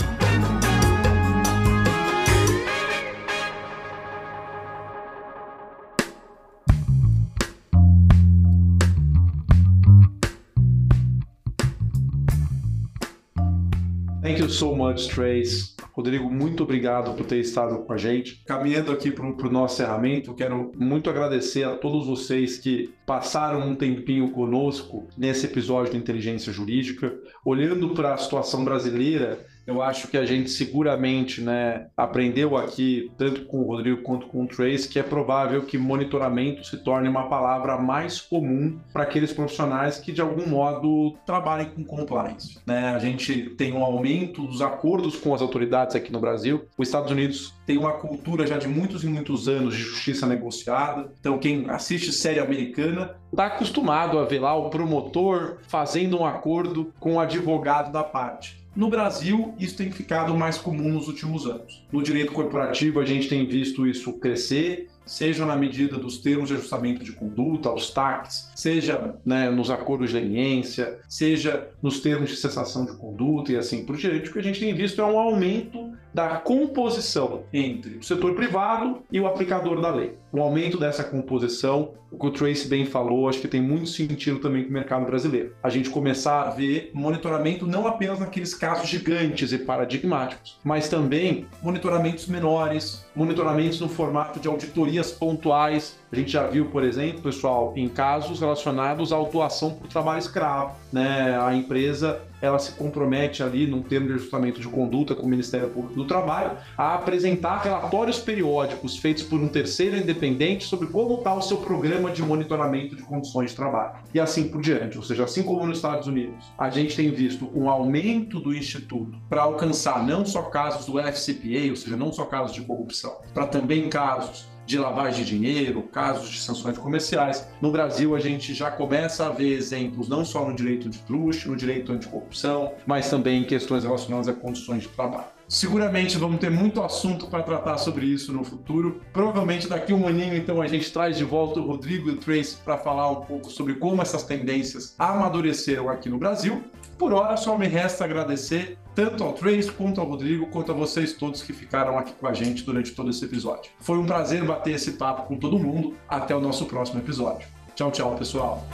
So 14.51 14.75
much, 14.75 15.07
Trace. 15.07 15.75
Rodrigo, 15.93 16.29
muito 16.29 16.63
obrigado 16.63 17.15
por 17.15 17.25
ter 17.25 17.39
estado 17.39 17.79
com 17.79 17.93
a 17.93 17.97
gente. 17.97 18.43
Caminhando 18.45 18.91
aqui 18.91 19.11
para 19.11 19.25
o 19.25 19.51
nosso 19.51 19.75
encerramento, 19.75 20.33
quero 20.33 20.71
muito 20.77 21.09
agradecer 21.09 21.63
a 21.63 21.75
todos 21.75 22.07
vocês 22.07 22.57
que 22.57 22.93
passaram 23.05 23.67
um 23.67 23.75
tempinho 23.75 24.31
conosco 24.31 25.07
nesse 25.17 25.45
episódio 25.45 25.91
de 25.91 25.97
Inteligência 25.97 26.51
Jurídica, 26.51 27.13
olhando 27.43 27.89
para 27.93 28.13
a 28.13 28.17
situação 28.17 28.63
brasileira 28.63 29.45
eu 29.65 29.82
acho 29.82 30.08
que 30.08 30.17
a 30.17 30.26
gente 30.26 30.50
seguramente 30.50 31.41
né, 31.41 31.88
aprendeu 31.95 32.58
aqui, 32.58 33.12
tanto 33.17 33.45
com 33.45 33.62
o 33.62 33.67
Rodrigo 33.67 34.02
quanto 34.02 34.28
com 34.28 34.43
o 34.43 34.47
Trace, 34.47 34.88
que 34.88 35.00
é 35.00 35.04
provável 35.04 35.63
que 35.63 35.78
monitoramento 35.78 36.65
se 36.65 36.78
torne 36.78 37.08
uma 37.08 37.28
palavra 37.28 37.78
mais 37.78 38.19
comum 38.19 38.80
para 38.91 39.04
aqueles 39.04 39.32
profissionais 39.32 39.97
que, 39.97 40.12
de 40.12 40.21
algum 40.21 40.47
modo, 40.47 41.15
trabalhem 41.26 41.69
com 41.69 41.84
compliance. 41.84 42.60
Né? 42.65 42.89
A 42.89 43.00
gente 43.00 43.52
tem 43.52 43.74
um 43.74 43.84
aumento 43.84 44.45
dos 44.47 44.62
acordos 44.62 45.15
com 45.15 45.34
as 45.34 45.41
autoridades 45.41 45.95
aqui 45.95 46.12
no 46.12 46.19
Brasil. 46.19 46.65
Os 46.78 46.88
Estados 46.88 47.12
Unidos 47.12 47.54
tem 47.65 47.78
uma 47.78 47.93
cultura 47.93 48.45
já 48.47 48.58
de 48.58 48.67
muitos 48.67 49.04
e 49.04 49.08
muitos 49.08 49.47
anos 49.47 49.76
de 49.76 49.82
justiça 49.82 50.26
negociada. 50.26 51.12
Então, 51.19 51.38
quem 51.38 51.69
assiste 51.69 52.12
série 52.12 52.39
americana 52.39 53.15
está 53.32 53.45
acostumado 53.45 54.19
a 54.19 54.26
ver 54.26 54.39
lá 54.39 54.56
o 54.56 54.69
promotor 54.69 55.58
fazendo 55.67 56.19
um 56.19 56.26
acordo 56.26 56.93
com 57.00 57.15
o 57.15 57.19
advogado 57.19 57.91
da 57.91 58.04
parte. 58.04 58.61
No 58.73 58.89
Brasil, 58.89 59.53
isso 59.60 59.75
tem 59.75 59.91
ficado 59.91 60.34
mais 60.34 60.57
comum 60.57 60.93
nos 60.93 61.07
últimos 61.07 61.45
anos. 61.45 61.86
No 61.91 62.01
direito 62.01 62.31
corporativo, 62.31 63.01
a 63.01 63.05
gente 63.05 63.27
tem 63.27 63.45
visto 63.45 63.86
isso 63.86 64.13
crescer, 64.13 64.88
seja 65.05 65.45
na 65.45 65.57
medida 65.57 65.97
dos 65.97 66.19
termos 66.19 66.47
de 66.47 66.55
ajustamento 66.55 67.03
de 67.03 67.12
conduta, 67.12 67.71
os 67.73 67.89
TACs, 67.89 68.49
seja 68.55 69.15
né, 69.25 69.49
nos 69.49 69.69
acordos 69.69 70.12
de 70.12 70.15
leniência, 70.15 70.99
seja 71.10 71.67
nos 71.81 71.99
termos 71.99 72.29
de 72.29 72.38
cessação 72.38 72.86
de 72.86 72.93
conduta 72.93 73.51
e 73.51 73.57
assim 73.57 73.86
por 73.86 73.97
diante. 73.97 74.29
O 74.29 74.34
que 74.34 74.39
a 74.39 74.43
gente 74.43 74.62
tem 74.62 74.73
visto 74.73 75.01
é 75.01 75.05
um 75.05 75.19
aumento 75.19 75.91
da 76.13 76.38
composição 76.38 77.43
entre 77.54 77.97
o 77.97 78.04
setor 78.04 78.36
privado 78.36 79.02
e 79.12 79.19
o 79.19 79.28
aplicador 79.28 79.80
da 79.82 79.89
lei. 79.89 80.17
O 80.32 80.41
aumento 80.41 80.78
dessa 80.78 81.04
composição, 81.04 81.93
o 82.12 82.17
que 82.17 82.26
o 82.26 82.32
Trace 82.32 82.67
bem 82.67 82.86
falou, 82.86 83.28
acho 83.28 83.39
que 83.39 83.47
tem 83.47 83.62
muito 83.62 83.88
sentido 83.88 84.39
também 84.39 84.63
com 84.63 84.69
o 84.69 84.74
mercado 84.74 85.06
brasileiro. 85.06 85.54
A 85.62 85.69
gente 85.69 85.89
começar 85.89 86.43
a 86.43 86.50
ver 86.50 86.91
monitoramento 86.93 87.67
não 87.67 87.88
apenas 87.88 88.19
naqueles 88.19 88.54
casos 88.54 88.88
gigantes 88.88 89.52
e 89.52 89.58
paradigmáticos, 89.58 90.58
mas 90.63 90.90
também 90.90 91.48
monitoramentos 91.62 92.27
menores, 92.27 93.06
monitoramentos 93.15 93.79
no 93.79 93.90
formato 93.90 94.40
de 94.40 94.48
auditorias 94.48 95.12
pontuais. 95.12 96.00
A 96.12 96.15
gente 96.15 96.31
já 96.31 96.45
viu, 96.45 96.65
por 96.65 96.83
exemplo, 96.83 97.21
pessoal, 97.21 97.71
em 97.75 97.87
casos 97.87 98.41
relacionados 98.41 99.13
à 99.13 99.15
autuação 99.15 99.71
por 99.71 99.87
trabalho 99.87 100.19
escravo, 100.19 100.75
né? 100.91 101.39
A 101.41 101.55
empresa 101.55 102.21
ela 102.41 102.59
se 102.59 102.73
compromete 102.73 103.43
ali 103.43 103.67
num 103.67 103.81
termo 103.81 104.07
de 104.07 104.13
ajustamento 104.13 104.59
de 104.59 104.67
conduta 104.67 105.15
com 105.15 105.25
o 105.25 105.29
Ministério 105.29 105.69
Público 105.69 105.95
do 105.95 106.05
Trabalho 106.05 106.57
a 106.77 106.95
apresentar 106.95 107.59
relatórios 107.59 108.19
periódicos 108.19 108.97
feitos 108.97 109.23
por 109.23 109.39
um 109.39 109.47
terceiro 109.47 109.95
independente 109.95 110.65
sobre 110.65 110.87
como 110.87 111.15
está 111.15 111.33
o 111.33 111.41
seu 111.41 111.57
programa 111.57 112.09
de 112.12 112.23
monitoramento 112.23 112.95
de 112.95 113.03
condições 113.03 113.51
de 113.51 113.55
trabalho 113.55 113.93
e 114.13 114.19
assim 114.19 114.49
por 114.49 114.62
diante. 114.62 114.97
Ou 114.97 115.03
seja, 115.03 115.23
assim 115.23 115.43
como 115.43 115.65
nos 115.65 115.77
Estados 115.77 116.07
Unidos, 116.07 116.51
a 116.57 116.69
gente 116.69 116.95
tem 116.95 117.12
visto 117.12 117.49
um 117.55 117.69
aumento 117.69 118.39
do 118.39 118.53
instituto 118.53 119.17
para 119.29 119.43
alcançar 119.43 120.05
não 120.05 120.25
só 120.25 120.41
casos 120.43 120.85
do 120.85 120.99
FCPA, 120.99 121.69
ou 121.69 121.75
seja, 121.75 121.95
não 121.95 122.12
só 122.12 122.25
casos 122.25 122.53
de 122.53 122.62
corrupção, 122.62 123.17
para 123.33 123.45
também 123.45 123.87
casos 123.87 124.50
de 124.65 124.77
lavagem 124.77 125.23
de 125.23 125.37
dinheiro, 125.37 125.83
casos 125.83 126.29
de 126.29 126.39
sanções 126.39 126.77
comerciais. 126.77 127.47
No 127.62 127.71
Brasil, 127.71 128.15
a 128.15 128.19
gente 128.19 128.53
já 128.53 128.71
começa 128.71 129.25
a 129.25 129.29
ver 129.29 129.53
exemplos 129.53 130.07
não 130.07 130.23
só 130.23 130.47
no 130.47 130.55
direito 130.55 130.89
de 130.89 130.99
truste, 130.99 131.47
no 131.47 131.55
direito 131.55 131.91
anticorrupção, 131.91 132.73
mas 132.85 133.09
também 133.09 133.41
em 133.41 133.45
questões 133.45 133.83
relacionadas 133.83 134.27
a 134.27 134.33
condições 134.33 134.83
de 134.83 134.89
trabalho. 134.89 135.25
Seguramente 135.51 136.17
vamos 136.17 136.39
ter 136.39 136.49
muito 136.49 136.81
assunto 136.81 137.27
para 137.27 137.43
tratar 137.43 137.77
sobre 137.77 138.05
isso 138.05 138.31
no 138.31 138.41
futuro. 138.41 139.01
Provavelmente 139.12 139.67
daqui 139.67 139.91
a 139.91 139.95
um 139.97 140.07
aninho, 140.07 140.33
então, 140.33 140.62
a 140.62 140.67
gente 140.67 140.89
traz 140.93 141.17
de 141.17 141.25
volta 141.25 141.59
o 141.59 141.67
Rodrigo 141.67 142.07
e 142.07 142.13
o 142.13 142.15
Trace 142.15 142.55
para 142.63 142.77
falar 142.77 143.12
um 143.12 143.21
pouco 143.21 143.51
sobre 143.51 143.75
como 143.75 144.01
essas 144.01 144.23
tendências 144.23 144.95
amadureceram 144.97 145.89
aqui 145.89 146.07
no 146.07 146.17
Brasil. 146.17 146.63
Por 146.97 147.12
hora, 147.12 147.35
só 147.35 147.57
me 147.57 147.67
resta 147.67 148.05
agradecer 148.05 148.77
tanto 148.96 149.23
ao 149.23 149.33
Trace, 149.33 149.71
quanto 149.71 150.02
ao 150.02 150.08
Rodrigo, 150.08 150.48
quanto 150.48 150.71
a 150.71 150.75
vocês 150.75 151.13
todos 151.13 151.42
que 151.42 151.54
ficaram 151.54 151.98
aqui 151.98 152.13
com 152.13 152.27
a 152.27 152.33
gente 152.33 152.63
durante 152.63 152.92
todo 152.92 153.10
esse 153.10 153.23
episódio. 153.23 153.71
Foi 153.79 153.98
um 153.98 154.06
prazer 154.06 154.44
bater 154.44 154.75
esse 154.75 154.94
papo 154.94 155.27
com 155.27 155.37
todo 155.37 155.58
mundo. 155.58 155.96
Até 156.08 156.35
o 156.35 156.39
nosso 156.39 156.65
próximo 156.65 157.00
episódio. 157.00 157.48
Tchau, 157.75 157.92
tchau, 157.92 158.15
pessoal. 158.15 158.67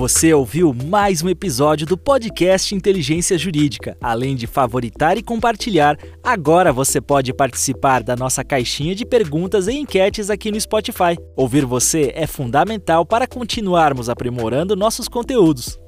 Você 0.00 0.32
ouviu 0.32 0.72
mais 0.72 1.22
um 1.22 1.28
episódio 1.28 1.86
do 1.86 1.94
podcast 1.94 2.74
Inteligência 2.74 3.36
Jurídica. 3.36 3.98
Além 4.00 4.34
de 4.34 4.46
favoritar 4.46 5.18
e 5.18 5.22
compartilhar, 5.22 5.98
agora 6.24 6.72
você 6.72 7.02
pode 7.02 7.34
participar 7.34 8.02
da 8.02 8.16
nossa 8.16 8.42
caixinha 8.42 8.94
de 8.94 9.04
perguntas 9.04 9.68
e 9.68 9.74
enquetes 9.74 10.30
aqui 10.30 10.50
no 10.50 10.58
Spotify. 10.58 11.18
Ouvir 11.36 11.66
você 11.66 12.12
é 12.14 12.26
fundamental 12.26 13.04
para 13.04 13.26
continuarmos 13.26 14.08
aprimorando 14.08 14.74
nossos 14.74 15.06
conteúdos. 15.06 15.78